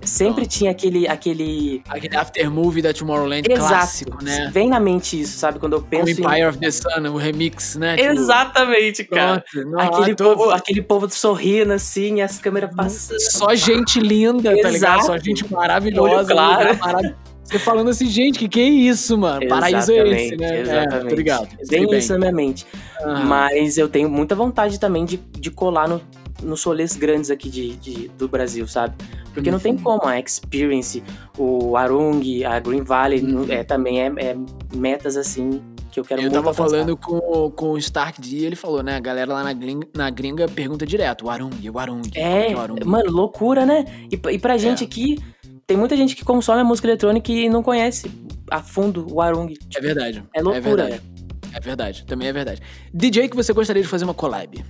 Sempre 0.06 0.46
tinha 0.46 0.72
aquele. 0.72 1.08
aquele... 1.08 1.82
Aquele 1.88 2.16
after 2.16 2.50
movie 2.52 2.82
da 2.82 2.94
Tomorrowland 2.94 3.44
Exato. 3.50 3.68
clássico, 3.70 4.24
né? 4.24 4.50
Vem 4.54 4.70
na 4.70 4.80
mente 4.80 5.20
isso, 5.20 5.38
sabe? 5.38 5.60
Quando 5.60 5.74
eu 5.74 5.82
penso 5.82 6.10
em. 6.10 6.24
Empire 6.24 6.46
of 6.46 6.58
the 6.60 6.72
Sun, 6.72 7.10
o 7.12 7.18
remix, 7.18 7.76
né? 7.76 7.96
Tipo, 7.98 8.12
Exatamente, 8.14 9.04
cara. 9.04 9.44
pronto. 9.52 9.70
Não, 9.70 9.80
Aquele 9.80 10.16
tô- 10.16 10.36
povo, 10.36 10.52
aquele 10.52 10.82
povo 10.82 11.10
sorrindo 11.10 11.74
assim, 11.74 12.22
as 12.22 12.38
câmeras 12.40 12.74
passando. 12.76 13.20
Só 13.20 13.54
gente 13.56 14.00
linda, 14.00 14.50
tá 14.62 14.70
ligado? 14.70 15.00
Exato. 15.00 15.06
Só 15.06 15.18
gente 15.18 15.52
maravilhosa. 15.52 16.34
Olho 16.36 16.78
claro. 16.78 17.16
Você 17.44 17.60
falando 17.60 17.92
assim, 17.92 18.08
gente, 18.08 18.40
que 18.40 18.50
que 18.50 18.60
é 18.60 18.64
isso, 18.64 19.16
mano? 19.18 19.48
Paraíso 19.48 19.92
é 19.92 20.08
esse, 20.10 20.36
né? 20.36 20.58
É, 20.58 20.62
Exatamente. 20.62 21.16
ligado. 21.16 21.48
sei 21.64 21.80
Bem 21.80 21.88
bem. 21.90 22.00
isso 22.00 22.12
na 22.14 22.18
minha 22.20 22.32
mente. 22.32 22.66
Uhum. 23.06 23.24
Mas 23.26 23.78
eu 23.78 23.88
tenho 23.88 24.10
muita 24.10 24.34
vontade 24.34 24.80
também 24.80 25.06
de, 25.06 25.18
de 25.18 25.52
colar 25.52 25.88
no, 25.88 26.02
nos 26.44 26.62
solês 26.62 26.96
grandes 26.96 27.30
aqui 27.30 27.50
de, 27.50 27.76
de, 27.76 28.08
do 28.10 28.28
Brasil, 28.28 28.68
sabe? 28.68 28.96
Porque 29.34 29.50
uhum. 29.50 29.56
não 29.56 29.60
tem 29.60 29.74
uhum. 29.74 29.80
como, 29.80 30.08
a 30.08 30.20
Experience, 30.20 31.04
o 31.38 31.76
Arung, 31.76 32.22
a 32.46 32.60
Green 32.60 32.84
Valley 32.84 33.22
uhum. 33.22 33.46
é, 33.50 33.64
também 33.64 34.02
é, 34.02 34.12
é, 34.18 34.38
metas 34.76 35.18
assim 35.18 35.62
que 35.92 36.00
eu 36.00 36.04
quero 36.04 36.22
eu 36.22 36.24
muito 36.24 36.36
Eu 36.36 36.44
tava 36.44 36.54
falando 36.54 36.98
com, 36.98 37.52
com 37.52 37.72
o 37.72 37.78
Stark 37.78 38.20
D 38.20 38.46
ele 38.46 38.56
falou, 38.56 38.84
né? 38.84 38.96
A 38.96 39.00
galera 39.00 39.34
lá 39.34 39.44
na 39.44 39.54
gringa, 39.54 39.88
na 39.96 40.10
gringa 40.10 40.48
pergunta 40.48 40.86
direto, 40.86 41.26
o 41.26 41.30
Arung, 41.30 41.52
o 41.70 41.80
Arung. 41.80 42.02
É, 42.14 42.52
é 42.52 42.56
o 42.56 42.60
Arung? 42.60 42.80
mano, 42.86 43.12
loucura, 43.12 43.66
né? 43.66 43.86
E, 44.12 44.20
e 44.32 44.40
pra 44.40 44.58
gente 44.58 44.84
é. 44.84 44.88
aqui, 44.88 45.18
tem 45.66 45.78
muita 45.78 45.96
gente 45.96 46.16
que 46.16 46.24
consome 46.24 46.62
a 46.62 46.64
música 46.66 46.88
eletrônica 46.88 47.32
e 47.32 47.50
não 47.50 47.64
conhece 47.64 48.12
a 48.52 48.62
fundo 48.62 49.08
o 49.10 49.22
Arung. 49.22 49.48
Tipo, 49.48 49.78
é 49.78 49.82
verdade. 49.82 50.24
É 50.34 50.42
loucura. 50.42 50.84
É 50.84 50.88
verdade. 50.88 51.16
É 51.54 51.60
verdade, 51.62 52.06
também 52.06 52.28
é 52.28 52.34
verdade. 52.34 52.62
DJ 52.94 53.30
que 53.30 53.36
você 53.36 53.54
gostaria 53.54 53.82
de 53.82 53.88
fazer 53.88 54.04
uma 54.04 54.14
collab? 54.14 54.62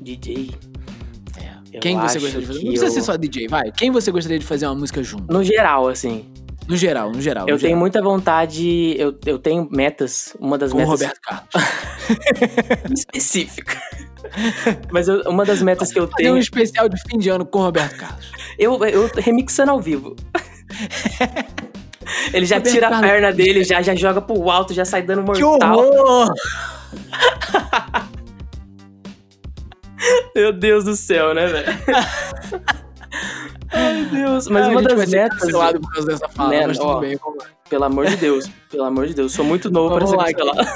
DJ. 0.00 0.50
É. 1.72 1.78
Quem 1.78 1.98
você 1.98 2.18
gostaria 2.18 2.40
de 2.40 2.46
fazer? 2.46 2.58
Não 2.60 2.66
precisa 2.68 2.86
eu... 2.86 2.90
ser 2.90 3.02
só 3.02 3.16
DJ, 3.16 3.48
vai. 3.48 3.72
Quem 3.72 3.90
você 3.90 4.10
gostaria 4.10 4.38
de 4.38 4.46
fazer 4.46 4.66
uma 4.66 4.74
música 4.74 5.02
junto? 5.02 5.32
No 5.32 5.42
geral, 5.44 5.88
assim. 5.88 6.26
No 6.68 6.76
geral, 6.76 7.10
no 7.10 7.20
geral. 7.20 7.46
Eu 7.48 7.54
no 7.54 7.58
tenho 7.58 7.70
geral. 7.70 7.80
muita 7.80 8.02
vontade, 8.02 8.94
eu, 8.96 9.18
eu 9.26 9.38
tenho 9.38 9.68
metas, 9.70 10.36
uma 10.38 10.56
das 10.56 10.70
Com 10.70 10.78
metas... 10.78 10.92
Roberto 10.92 11.20
Carlos. 11.20 11.48
Específica. 12.96 13.80
Mas 14.92 15.08
eu, 15.08 15.22
uma 15.22 15.44
das 15.44 15.62
metas 15.62 15.92
que 15.92 15.98
eu 15.98 16.06
tenho... 16.06 16.34
Um 16.34 16.38
especial 16.38 16.88
de 16.88 17.00
fim 17.08 17.18
de 17.18 17.28
ano 17.28 17.44
com 17.44 17.60
Roberto 17.60 17.96
Carlos. 17.96 18.30
eu, 18.58 18.84
eu 18.84 19.10
remixando 19.16 19.72
ao 19.72 19.80
vivo. 19.80 20.14
Ele 22.32 22.46
já 22.46 22.56
Roberto 22.56 22.74
tira 22.74 22.86
a 22.86 22.90
Carlos. 22.90 23.10
perna 23.10 23.32
dele, 23.32 23.64
já, 23.64 23.82
já 23.82 23.94
joga 23.94 24.20
pro 24.20 24.50
alto, 24.50 24.72
já 24.74 24.84
sai 24.84 25.02
dando 25.02 25.22
mortal. 25.22 25.58
Que 25.58 25.64
horror! 25.64 26.32
Meu 30.34 30.52
Deus 30.52 30.84
do 30.84 30.96
céu, 30.96 31.34
né, 31.34 31.46
velho? 31.46 31.66
Ai, 33.72 34.04
Deus. 34.06 34.48
Mas 34.48 34.68
uma 34.68 34.82
das 34.82 35.08
metas. 35.08 35.38
Cancelado 35.38 35.80
por 35.80 35.92
causa 35.92 36.08
dessa 36.08 36.28
fala, 36.28 36.50
né, 36.50 36.66
mas 36.66 36.78
tudo 36.78 36.90
ó, 36.90 37.00
bem, 37.00 37.18
Pelo 37.68 37.84
amor 37.84 38.06
de 38.06 38.16
Deus. 38.16 38.50
Pelo 38.70 38.84
amor 38.84 39.06
de 39.06 39.14
Deus. 39.14 39.32
Sou 39.32 39.44
muito 39.44 39.70
novo 39.70 39.94
pra 39.96 40.06
ser 40.06 40.16
cancelado. 40.16 40.68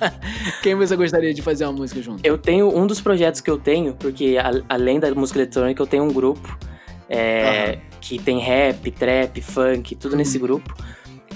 Quem 0.62 0.74
você 0.74 0.94
gostaria 0.94 1.32
de 1.32 1.40
fazer 1.40 1.64
uma 1.64 1.72
música 1.72 2.02
junto? 2.02 2.24
Eu 2.24 2.36
tenho 2.36 2.68
um 2.76 2.86
dos 2.86 3.00
projetos 3.00 3.40
que 3.40 3.50
eu 3.50 3.58
tenho, 3.58 3.94
porque 3.94 4.36
a, 4.38 4.62
além 4.68 5.00
da 5.00 5.10
música 5.14 5.38
eletrônica, 5.38 5.82
eu 5.82 5.86
tenho 5.86 6.04
um 6.04 6.12
grupo 6.12 6.58
é, 7.08 7.70
uhum. 7.70 7.98
que 8.00 8.18
tem 8.18 8.38
rap, 8.38 8.90
trap, 8.90 9.40
funk, 9.40 9.94
tudo 9.96 10.12
uhum. 10.12 10.18
nesse 10.18 10.38
grupo. 10.38 10.74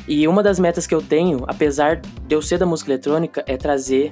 E 0.06 0.28
uma 0.28 0.42
das 0.42 0.58
metas 0.58 0.86
que 0.86 0.94
eu 0.94 1.00
tenho, 1.00 1.44
apesar 1.46 1.96
de 1.96 2.34
eu 2.34 2.42
ser 2.42 2.58
da 2.58 2.66
música 2.66 2.90
eletrônica, 2.90 3.42
é 3.46 3.56
trazer 3.56 4.10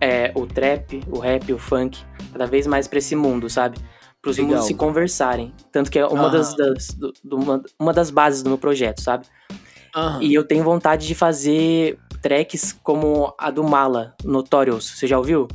é, 0.00 0.32
o 0.34 0.46
trap, 0.46 1.02
o 1.08 1.18
rap, 1.18 1.52
o 1.52 1.58
funk 1.58 1.98
cada 2.32 2.46
vez 2.46 2.66
mais 2.66 2.88
para 2.88 2.98
esse 2.98 3.14
mundo, 3.14 3.48
sabe? 3.48 3.78
Para 4.20 4.30
os 4.30 4.38
mundos 4.38 4.64
se 4.64 4.74
conversarem. 4.74 5.52
Tanto 5.70 5.90
que 5.90 5.98
é 5.98 6.06
uma, 6.06 6.30
das, 6.30 6.54
das 6.56 6.88
do, 6.88 7.12
do, 7.22 7.36
uma, 7.36 7.62
uma, 7.78 7.92
das 7.92 8.10
bases 8.10 8.42
do 8.42 8.48
meu 8.48 8.58
projeto, 8.58 9.00
sabe? 9.00 9.26
Uhum. 9.94 10.22
E 10.22 10.34
eu 10.34 10.44
tenho 10.44 10.64
vontade 10.64 11.06
de 11.06 11.14
fazer 11.14 11.98
tracks 12.22 12.72
como 12.82 13.34
a 13.38 13.50
do 13.50 13.62
Mala, 13.62 14.14
Notorious. 14.24 14.84
Você 14.96 15.06
já 15.06 15.18
ouviu? 15.18 15.46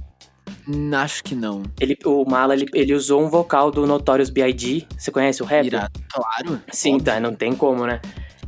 Acho 0.95 1.23
que 1.23 1.33
não. 1.33 1.63
Ele, 1.79 1.97
o 2.05 2.23
Mala, 2.29 2.53
ele, 2.53 2.67
ele 2.73 2.93
usou 2.93 3.23
um 3.23 3.29
vocal 3.29 3.71
do 3.71 3.87
Notorious 3.87 4.29
B.I.G. 4.29 4.85
Você 4.95 5.11
conhece 5.11 5.41
o 5.41 5.45
rap? 5.45 5.65
Irado. 5.65 5.99
Claro. 6.11 6.61
Sim, 6.71 6.99
tá, 6.99 7.19
não 7.19 7.33
tem 7.33 7.55
como, 7.55 7.87
né? 7.87 7.99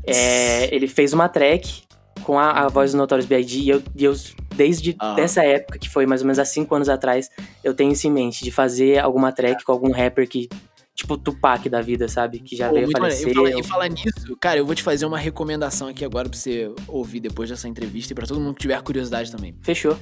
É, 0.05 0.73
ele 0.73 0.87
fez 0.87 1.13
uma 1.13 1.27
track 1.27 1.83
com 2.23 2.39
a, 2.39 2.51
a 2.51 2.67
voz 2.67 2.91
do 2.91 2.97
Notorious 2.97 3.27
B.I.G. 3.27 3.59
E 3.59 3.69
eu, 3.69 3.83
eu 3.97 4.13
desde 4.55 4.95
ah. 4.99 5.13
dessa 5.13 5.43
época, 5.43 5.79
que 5.79 5.89
foi 5.89 6.05
mais 6.05 6.21
ou 6.21 6.27
menos 6.27 6.39
há 6.39 6.45
cinco 6.45 6.75
anos 6.75 6.89
atrás, 6.89 7.29
eu 7.63 7.73
tenho 7.73 7.91
isso 7.91 8.07
em 8.07 8.11
mente, 8.11 8.43
de 8.43 8.51
fazer 8.51 8.99
alguma 8.99 9.31
track 9.31 9.63
com 9.63 9.71
algum 9.71 9.91
rapper 9.91 10.27
que 10.27 10.49
tipo 10.93 11.17
Tupac 11.17 11.67
da 11.69 11.81
vida, 11.81 12.07
sabe? 12.07 12.39
Que 12.39 12.55
já 12.55 12.69
Pô, 12.69 12.75
veio 12.75 12.91
falecer. 12.91 13.29
E 13.29 13.33
fala, 13.33 13.59
e 13.59 13.63
fala 13.63 13.87
nisso, 13.87 14.37
cara, 14.39 14.59
eu 14.59 14.65
vou 14.65 14.75
te 14.75 14.83
fazer 14.83 15.05
uma 15.05 15.17
recomendação 15.17 15.87
aqui 15.87 16.05
agora 16.05 16.29
pra 16.29 16.37
você 16.37 16.71
ouvir 16.87 17.19
depois 17.19 17.49
dessa 17.49 17.67
entrevista 17.67 18.13
e 18.13 18.15
pra 18.15 18.27
todo 18.27 18.39
mundo 18.39 18.55
que 18.55 18.61
tiver 18.61 18.81
curiosidade 18.81 19.31
também. 19.31 19.55
Fechou. 19.61 19.97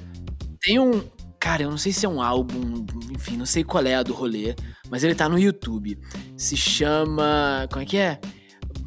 Tem 0.62 0.80
um. 0.80 1.02
Cara, 1.40 1.64
eu 1.64 1.70
não 1.70 1.78
sei 1.78 1.94
se 1.94 2.06
é 2.06 2.10
um 2.10 2.22
álbum, 2.22 2.86
enfim, 3.14 3.38
não 3.38 3.46
sei 3.46 3.64
qual 3.64 3.86
é 3.86 3.96
a 3.96 4.04
do 4.04 4.14
rolê, 4.14 4.56
mas 4.90 5.06
ele 5.06 5.16
tá 5.16 5.30
no 5.30 5.40
YouTube. 5.40 5.98
Se 6.36 6.58
chama. 6.58 7.66
Como 7.72 7.82
é 7.82 7.86
que 7.86 7.98
é? 7.98 8.20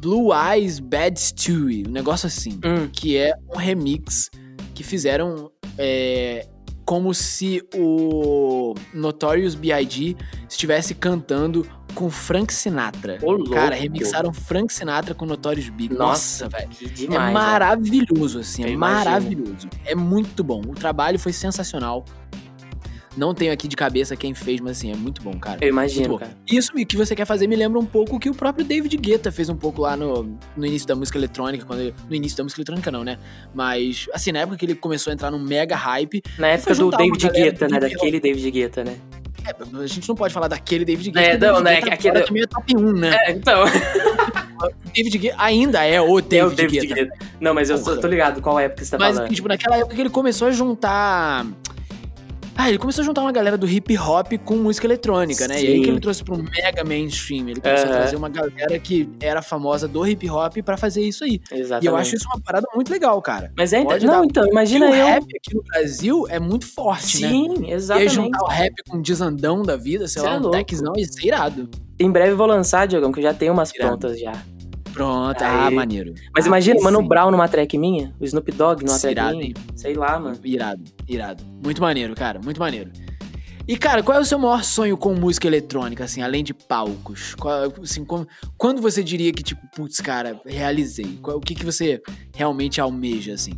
Blue 0.03 0.31
Eyes 0.33 0.79
Bad 0.79 1.17
Stewie, 1.17 1.85
um 1.87 1.91
negócio 1.91 2.27
assim. 2.27 2.59
Hum. 2.63 2.89
Que 2.91 3.15
é 3.15 3.33
um 3.49 3.57
remix 3.57 4.29
que 4.75 4.83
fizeram 4.83 5.49
é, 5.77 6.45
como 6.85 7.13
se 7.13 7.63
o 7.73 8.75
Notorious 8.93 9.55
B.I.G. 9.55 10.17
estivesse 10.49 10.93
cantando 10.93 11.65
com 11.95 12.09
Frank 12.09 12.53
Sinatra. 12.53 13.17
Ô, 13.21 13.49
Cara, 13.49 13.75
remixaram 13.75 14.33
Frank 14.33 14.73
Sinatra 14.73 15.15
com 15.15 15.25
Notorious 15.25 15.69
Big. 15.69 15.93
Nossa, 15.93 16.49
velho. 16.49 16.69
É 17.09 17.31
maravilhoso, 17.31 18.39
assim. 18.39 18.65
é 18.65 18.75
maravilhoso. 18.75 19.69
É 19.85 19.95
muito 19.95 20.43
bom. 20.43 20.59
O 20.67 20.75
trabalho 20.75 21.17
foi 21.17 21.31
sensacional. 21.31 22.03
Não 23.15 23.33
tenho 23.33 23.53
aqui 23.53 23.67
de 23.67 23.75
cabeça 23.75 24.15
quem 24.15 24.33
fez, 24.33 24.59
mas 24.59 24.77
assim, 24.77 24.91
é 24.91 24.95
muito 24.95 25.21
bom, 25.21 25.37
cara. 25.37 25.59
Eu 25.61 25.69
imagino, 25.69 26.17
cara. 26.17 26.31
Isso 26.49 26.73
que 26.73 26.97
você 26.97 27.15
quer 27.15 27.25
fazer 27.25 27.47
me 27.47 27.55
lembra 27.55 27.79
um 27.79 27.85
pouco 27.85 28.15
o 28.15 28.19
que 28.19 28.29
o 28.29 28.33
próprio 28.33 28.65
David 28.65 28.95
Guetta 28.97 29.31
fez 29.31 29.49
um 29.49 29.55
pouco 29.55 29.81
lá 29.81 29.95
no, 29.95 30.37
no 30.55 30.65
início 30.65 30.87
da 30.87 30.95
música 30.95 31.17
eletrônica, 31.17 31.65
quando 31.65 31.81
ele, 31.81 31.95
no 32.09 32.15
início 32.15 32.37
da 32.37 32.43
música 32.43 32.59
eletrônica 32.61 32.91
não, 32.91 33.03
né? 33.03 33.17
Mas, 33.53 34.07
assim, 34.13 34.31
na 34.31 34.39
época 34.39 34.57
que 34.57 34.65
ele 34.65 34.75
começou 34.75 35.11
a 35.11 35.13
entrar 35.13 35.29
num 35.29 35.39
mega 35.39 35.75
hype... 35.75 36.23
Na 36.39 36.47
época 36.47 36.73
do 36.75 36.89
David 36.89 37.29
Guetta, 37.29 37.67
né? 37.67 37.79
Daquele 37.79 38.19
David 38.19 38.51
Guetta, 38.51 38.83
né? 38.83 38.97
É, 39.45 39.83
a 39.83 39.87
gente 39.87 40.07
não 40.07 40.15
pode 40.15 40.33
falar 40.33 40.47
daquele 40.47 40.85
David 40.85 41.11
Guetta. 41.11 41.45
É, 41.45 41.51
não, 41.51 41.59
né? 41.59 41.75
David 41.75 41.93
aquele 41.93 42.21
também 42.21 42.43
é 42.43 42.47
top 42.47 42.77
1, 42.77 42.93
né? 42.93 43.17
É, 43.25 43.31
então... 43.31 43.63
David 44.95 45.17
Guetta 45.17 45.35
ainda 45.37 45.83
é 45.83 46.01
o 46.01 46.21
David, 46.21 46.37
é 46.37 46.45
o 46.45 46.49
David 46.49 46.87
Guetta. 46.87 46.95
Guetta. 46.95 47.25
Não, 47.39 47.53
mas 47.53 47.69
eu 47.69 47.79
Porra. 47.79 47.97
tô 47.97 48.07
ligado 48.07 48.41
qual 48.41 48.59
época 48.59 48.83
você 48.83 48.91
tá 48.91 48.97
mas, 48.97 49.15
falando. 49.15 49.27
Mas, 49.27 49.35
tipo, 49.35 49.47
naquela 49.47 49.77
época 49.77 49.95
que 49.95 50.01
ele 50.01 50.09
começou 50.09 50.47
a 50.47 50.51
juntar 50.51 51.45
ah, 52.55 52.69
ele 52.69 52.77
começou 52.77 53.01
a 53.01 53.05
juntar 53.05 53.21
uma 53.21 53.31
galera 53.31 53.57
do 53.57 53.67
hip 53.67 53.97
hop 53.97 54.33
com 54.45 54.55
música 54.55 54.85
eletrônica, 54.87 55.47
né? 55.47 55.57
Sim. 55.57 55.65
E 55.65 55.67
aí 55.67 55.81
que 55.81 55.89
ele 55.89 55.99
trouxe 55.99 56.23
pro 56.23 56.37
mega 56.37 56.83
mainstream. 56.83 57.49
Ele 57.49 57.59
começou 57.59 57.87
uhum. 57.87 57.93
a 57.93 57.97
trazer 57.97 58.15
uma 58.15 58.29
galera 58.29 58.79
que 58.79 59.09
era 59.19 59.41
famosa 59.41 59.87
do 59.87 60.05
hip 60.07 60.29
hop 60.29 60.57
para 60.63 60.77
fazer 60.77 61.01
isso 61.01 61.23
aí. 61.23 61.41
Exatamente. 61.51 61.85
E 61.85 61.87
eu 61.87 61.95
acho 61.95 62.15
isso 62.15 62.25
uma 62.27 62.41
parada 62.41 62.67
muito 62.75 62.91
legal, 62.91 63.21
cara. 63.21 63.51
Mas 63.57 63.73
é 63.73 63.83
Pode 63.83 64.05
Não, 64.05 64.21
dar... 64.21 64.25
então, 64.25 64.47
imagina 64.47 64.85
eu. 64.85 65.05
O 65.05 65.09
rap 65.09 65.23
aqui 65.23 65.55
no 65.55 65.63
Brasil 65.63 66.25
é 66.29 66.39
muito 66.39 66.65
forte, 66.65 67.17
Sim, 67.17 67.49
né? 67.49 67.55
Sim, 67.55 67.71
exatamente. 67.71 68.11
E 68.11 68.15
juntar 68.15 68.43
o 68.43 68.47
rap 68.47 68.73
com 68.87 68.97
o 68.97 69.01
desandão 69.01 69.61
da 69.63 69.75
vida, 69.75 70.07
sei 70.07 70.21
Cê 70.21 70.27
lá, 70.27 70.35
é 70.35 70.39
um 70.39 70.51
techzão, 70.51 70.93
isso 70.97 71.19
é 71.21 71.25
irado. 71.25 71.69
Em 71.99 72.11
breve 72.11 72.31
eu 72.31 72.37
vou 72.37 72.47
lançar, 72.47 72.87
Diogão, 72.87 73.11
que 73.11 73.19
eu 73.19 73.23
já 73.23 73.33
tenho 73.33 73.53
umas 73.53 73.73
irado. 73.73 73.97
prontas 73.97 74.19
já. 74.19 74.33
Pronto, 74.93 75.41
ah, 75.41 75.71
maneiro. 75.71 76.13
Mas 76.35 76.45
ah, 76.45 76.47
imagina, 76.47 76.79
Mano 76.81 77.01
sim. 77.01 77.07
Brown 77.07 77.31
numa 77.31 77.47
track 77.47 77.77
minha, 77.77 78.13
o 78.19 78.23
Snoop 78.25 78.51
Dogg 78.51 78.83
numa 78.85 78.99
track 78.99 79.11
irado, 79.11 79.37
minha. 79.37 79.53
Sei 79.75 79.93
lá, 79.95 80.19
mano. 80.19 80.39
Irado, 80.43 80.83
irado. 81.09 81.43
Muito 81.63 81.81
maneiro, 81.81 82.15
cara, 82.15 82.39
muito 82.39 82.59
maneiro. 82.59 82.91
E, 83.65 83.77
cara, 83.77 84.03
qual 84.03 84.17
é 84.17 84.21
o 84.21 84.25
seu 84.25 84.37
maior 84.37 84.61
sonho 84.61 84.97
com 84.97 85.15
música 85.15 85.47
eletrônica, 85.47 86.03
assim, 86.03 86.21
além 86.21 86.43
de 86.43 86.53
palcos? 86.53 87.33
Qual, 87.35 87.73
assim, 87.81 88.03
quando, 88.03 88.27
quando 88.57 88.81
você 88.81 89.01
diria 89.01 89.31
que, 89.31 89.41
tipo, 89.41 89.61
putz, 89.73 90.01
cara, 90.01 90.39
realizei? 90.45 91.17
Qual, 91.21 91.37
o 91.37 91.39
que, 91.39 91.55
que 91.55 91.65
você 91.65 92.01
realmente 92.35 92.81
almeja, 92.81 93.33
assim? 93.33 93.53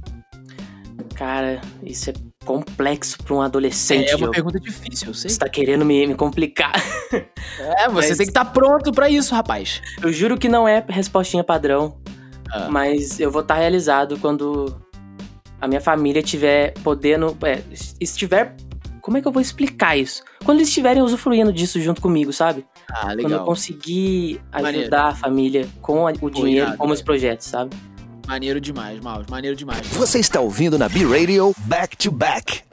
Cara, 1.15 1.61
isso 1.83 2.09
é 2.09 2.13
complexo 2.45 3.17
pra 3.23 3.33
um 3.35 3.41
adolescente. 3.41 4.09
É, 4.09 4.13
é 4.13 4.15
uma 4.15 4.31
pergunta 4.31 4.59
difícil, 4.59 5.09
eu 5.09 5.13
sei. 5.13 5.29
Você 5.29 5.39
tá 5.39 5.49
querendo 5.49 5.85
me, 5.85 6.05
me 6.07 6.15
complicar. 6.15 6.73
É, 7.59 7.87
você 7.87 8.09
mas... 8.09 8.17
tem 8.17 8.25
que 8.25 8.31
estar 8.31 8.45
tá 8.45 8.51
pronto 8.51 8.91
para 8.91 9.09
isso, 9.09 9.33
rapaz. 9.33 9.81
Eu 10.01 10.11
juro 10.11 10.37
que 10.37 10.49
não 10.49 10.67
é 10.67 10.83
respostinha 10.89 11.43
padrão, 11.43 11.97
ah. 12.51 12.67
mas 12.69 13.19
eu 13.19 13.31
vou 13.31 13.41
estar 13.41 13.55
tá 13.55 13.59
realizado 13.59 14.17
quando 14.19 14.75
a 15.61 15.67
minha 15.67 15.79
família 15.79 16.21
tiver 16.21 16.73
podendo, 16.83 17.37
é, 17.43 17.61
estiver 17.99 18.55
como 19.05 19.17
é 19.17 19.21
que 19.21 19.27
eu 19.27 19.31
vou 19.31 19.41
explicar 19.41 19.95
isso? 19.95 20.23
Quando 20.43 20.57
eles 20.57 20.69
estiverem 20.69 21.03
usufruindo 21.03 21.53
disso 21.53 21.79
junto 21.79 22.01
comigo, 22.01 22.33
sabe? 22.33 22.65
Ah, 22.89 23.09
legal. 23.09 23.21
Quando 23.21 23.31
eu 23.33 23.45
conseguir 23.45 24.41
ajudar 24.51 24.63
Maneiro. 24.63 24.95
a 24.95 25.13
família 25.13 25.67
com 25.79 26.05
o 26.05 26.29
dinheiro, 26.31 26.71
Pô, 26.71 26.77
com 26.77 26.87
os 26.87 27.03
projetos, 27.03 27.45
sabe? 27.45 27.75
Maneiro 28.27 28.59
demais, 28.59 28.99
Maus. 28.99 29.27
Maneiro 29.29 29.55
demais. 29.55 29.87
Você 29.87 30.19
está 30.19 30.39
ouvindo 30.39 30.77
na 30.77 30.89
B-Radio 30.89 31.53
Back 31.65 31.95
to 31.97 32.11
Back. 32.11 32.64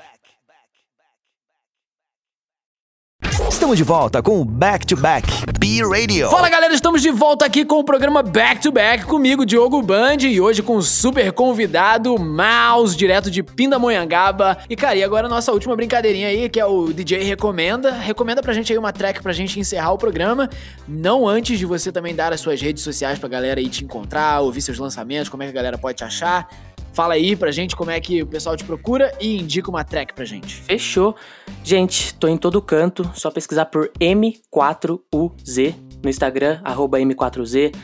Estamos 3.63 3.79
de 3.79 3.85
volta 3.85 4.21
com 4.21 4.41
o 4.41 4.45
Back 4.45 4.85
to 4.85 4.97
Back 4.97 5.25
B 5.57 5.81
Radio. 5.89 6.29
Fala 6.29 6.49
galera, 6.49 6.75
estamos 6.75 7.01
de 7.01 7.13
volta 7.13 7.47
aqui 7.47 7.65
com 7.65 7.79
o 7.79 7.85
programa 7.85 8.21
Back 8.21 8.61
to 8.61 8.73
Back 8.73 9.05
comigo, 9.05 9.47
Diogo 9.47 9.81
Band, 9.81 10.17
e 10.23 10.41
hoje 10.41 10.65
com 10.65 10.75
o 10.75 10.83
super 10.83 11.31
convidado 11.31 12.19
Mouse, 12.19 12.97
direto 12.97 13.31
de 13.31 13.41
Pindamonhangaba. 13.41 14.59
E 14.69 14.75
cara, 14.75 14.97
e 14.97 15.05
agora 15.05 15.29
a 15.29 15.31
nossa 15.31 15.53
última 15.53 15.77
brincadeirinha 15.77 16.27
aí, 16.27 16.49
que 16.49 16.59
é 16.59 16.67
o 16.67 16.93
DJ 16.93 17.23
Recomenda. 17.23 17.93
Recomenda 17.93 18.43
pra 18.43 18.53
gente 18.53 18.73
aí 18.73 18.77
uma 18.77 18.93
track 18.93 19.23
pra 19.23 19.33
gente 19.33 19.61
encerrar 19.61 19.93
o 19.93 19.97
programa. 19.97 20.51
Não 20.89 21.29
antes 21.29 21.57
de 21.57 21.65
você 21.65 21.93
também 21.93 22.17
dar 22.17 22.33
as 22.33 22.41
suas 22.41 22.61
redes 22.61 22.83
sociais 22.83 23.17
pra 23.17 23.29
galera 23.29 23.61
aí 23.61 23.69
te 23.69 23.85
encontrar, 23.85 24.41
ouvir 24.41 24.61
seus 24.61 24.81
lançamentos, 24.81 25.29
como 25.29 25.45
é 25.45 25.47
que 25.47 25.53
a 25.53 25.55
galera 25.55 25.79
pode 25.79 25.99
te 25.99 26.03
achar. 26.03 26.49
Fala 26.93 27.15
aí 27.15 27.35
pra 27.35 27.51
gente 27.51 27.75
como 27.75 27.91
é 27.91 27.99
que 28.01 28.23
o 28.23 28.27
pessoal 28.27 28.55
te 28.57 28.65
procura 28.65 29.13
e 29.19 29.41
indica 29.41 29.71
uma 29.71 29.83
track 29.83 30.13
pra 30.13 30.27
gente. 30.27 30.57
Fechou. 30.57 31.17
Gente, 31.65 32.15
tô 32.15 32.29
em 32.29 32.37
todo 32.37 32.61
canto, 32.61 33.11
só 33.15 33.31
pesquisar 33.31 33.67
por 33.67 33.91
M4UZ 33.99 35.75
no 36.03 36.11
Instagram, 36.11 36.61
arroba 36.63 36.99
M4Z, 36.99 37.75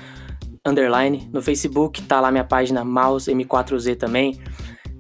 underline. 0.67 1.29
No 1.33 1.41
Facebook 1.41 2.03
tá 2.03 2.21
lá 2.21 2.31
minha 2.31 2.45
página 2.45 2.85
Mouse 2.85 3.33
M4Z 3.33 3.97
também. 3.97 4.39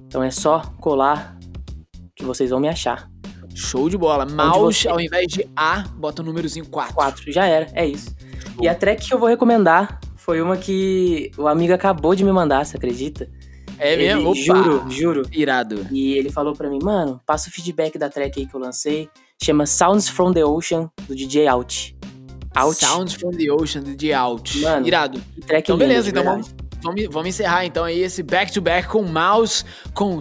Então 0.06 0.22
é 0.22 0.30
só 0.30 0.62
colar 0.80 1.36
que 2.16 2.24
vocês 2.24 2.48
vão 2.48 2.60
me 2.60 2.68
achar. 2.68 3.10
Show 3.54 3.90
de 3.90 3.98
bola. 3.98 4.24
Mouse, 4.24 4.82
você... 4.82 4.88
ao 4.88 5.00
invés 5.00 5.26
de 5.26 5.46
A, 5.54 5.84
bota 5.96 6.22
o 6.22 6.24
númerozinho 6.24 6.66
4. 6.66 6.94
4, 6.94 7.32
já 7.32 7.44
era, 7.44 7.66
é 7.74 7.84
isso. 7.84 8.14
Show. 8.54 8.64
E 8.64 8.68
a 8.68 8.74
track 8.74 9.06
que 9.06 9.12
eu 9.12 9.18
vou 9.18 9.28
recomendar 9.28 10.00
foi 10.16 10.40
uma 10.40 10.56
que 10.56 11.30
o 11.36 11.46
amigo 11.46 11.74
acabou 11.74 12.14
de 12.14 12.24
me 12.24 12.32
mandar, 12.32 12.64
você 12.64 12.76
acredita? 12.76 13.28
É 13.78 13.92
ele, 13.92 14.06
mesmo? 14.06 14.30
Opa. 14.30 14.40
Juro, 14.40 14.90
juro. 14.90 15.22
Irado. 15.32 15.86
E 15.90 16.12
ele 16.14 16.30
falou 16.30 16.54
pra 16.54 16.68
mim, 16.68 16.78
mano, 16.82 17.20
passa 17.24 17.48
o 17.48 17.52
feedback 17.52 17.98
da 17.98 18.08
track 18.08 18.40
aí 18.40 18.46
que 18.46 18.54
eu 18.54 18.60
lancei. 18.60 19.08
Chama 19.42 19.66
Sounds 19.66 20.08
from 20.08 20.32
the 20.32 20.44
Ocean, 20.44 20.90
do 21.06 21.14
DJ 21.14 21.46
Out. 21.46 21.96
Out. 22.56 22.76
Sounds 22.76 23.14
from 23.14 23.30
the 23.30 23.50
Ocean, 23.52 23.82
do 23.82 23.90
DJ 23.90 24.14
Out. 24.14 24.58
Mano, 24.60 24.86
Irado. 24.86 25.22
Então, 25.36 25.76
beleza, 25.76 26.10
então 26.10 26.24
vamos, 26.24 26.54
vamos, 26.82 27.04
vamos 27.10 27.28
encerrar 27.28 27.64
então 27.64 27.84
aí 27.84 28.00
esse 28.00 28.22
back-to-back 28.22 28.88
-back 28.88 28.92
com 28.92 29.02
Mouse, 29.02 29.64
com... 29.94 30.18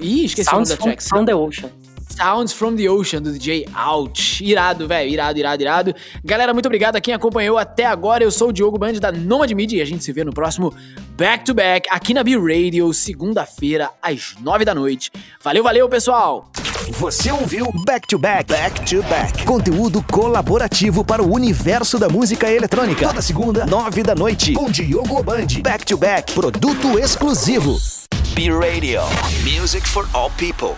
Ih, 0.00 0.24
esqueci 0.24 0.50
Sounds 0.50 0.70
o 0.70 0.72
nome 0.72 0.78
da 0.78 0.96
track. 0.96 1.08
From 1.08 1.24
the 1.24 1.34
Ocean. 1.34 1.70
Sounds 2.10 2.52
from 2.52 2.76
the 2.76 2.88
Ocean, 2.88 3.22
do 3.22 3.32
DJ 3.32 3.66
Out. 3.74 4.44
Irado, 4.44 4.86
velho. 4.86 5.10
Irado, 5.10 5.38
irado, 5.38 5.62
irado. 5.62 5.94
Galera, 6.24 6.52
muito 6.52 6.66
obrigado 6.66 6.96
a 6.96 7.00
quem 7.00 7.14
acompanhou 7.14 7.56
até 7.56 7.86
agora. 7.86 8.24
Eu 8.24 8.30
sou 8.30 8.48
o 8.48 8.52
Diogo 8.52 8.78
Band 8.78 8.94
da 8.94 9.12
Nomad 9.12 9.50
Media 9.52 9.78
e 9.78 9.82
a 9.82 9.86
gente 9.86 10.04
se 10.04 10.12
vê 10.12 10.24
no 10.24 10.32
próximo 10.32 10.74
Back 11.16 11.44
to 11.44 11.54
Back 11.54 11.88
aqui 11.90 12.12
na 12.12 12.22
B-Radio, 12.22 12.92
segunda-feira, 12.92 13.90
às 14.02 14.34
nove 14.40 14.64
da 14.64 14.74
noite. 14.74 15.10
Valeu, 15.42 15.62
valeu, 15.62 15.88
pessoal! 15.88 16.50
Você 16.92 17.30
ouviu 17.30 17.70
Back 17.84 18.08
to 18.08 18.18
Back, 18.18 18.52
Back 18.52 18.84
to 18.84 19.02
Back. 19.04 19.44
Conteúdo 19.44 20.04
colaborativo 20.10 21.04
para 21.04 21.22
o 21.22 21.32
universo 21.32 21.98
da 21.98 22.08
música 22.08 22.50
eletrônica. 22.50 23.06
Toda 23.06 23.22
segunda, 23.22 23.64
nove 23.64 24.02
da 24.02 24.14
noite, 24.14 24.52
com 24.52 24.70
Diogo 24.70 25.22
Band. 25.22 25.46
Back 25.62 25.86
to 25.86 25.96
Back, 25.96 26.32
produto 26.32 26.98
exclusivo. 26.98 27.76
B-Radio, 28.34 29.00
music 29.44 29.86
for 29.86 30.08
all 30.14 30.30
people. 30.36 30.76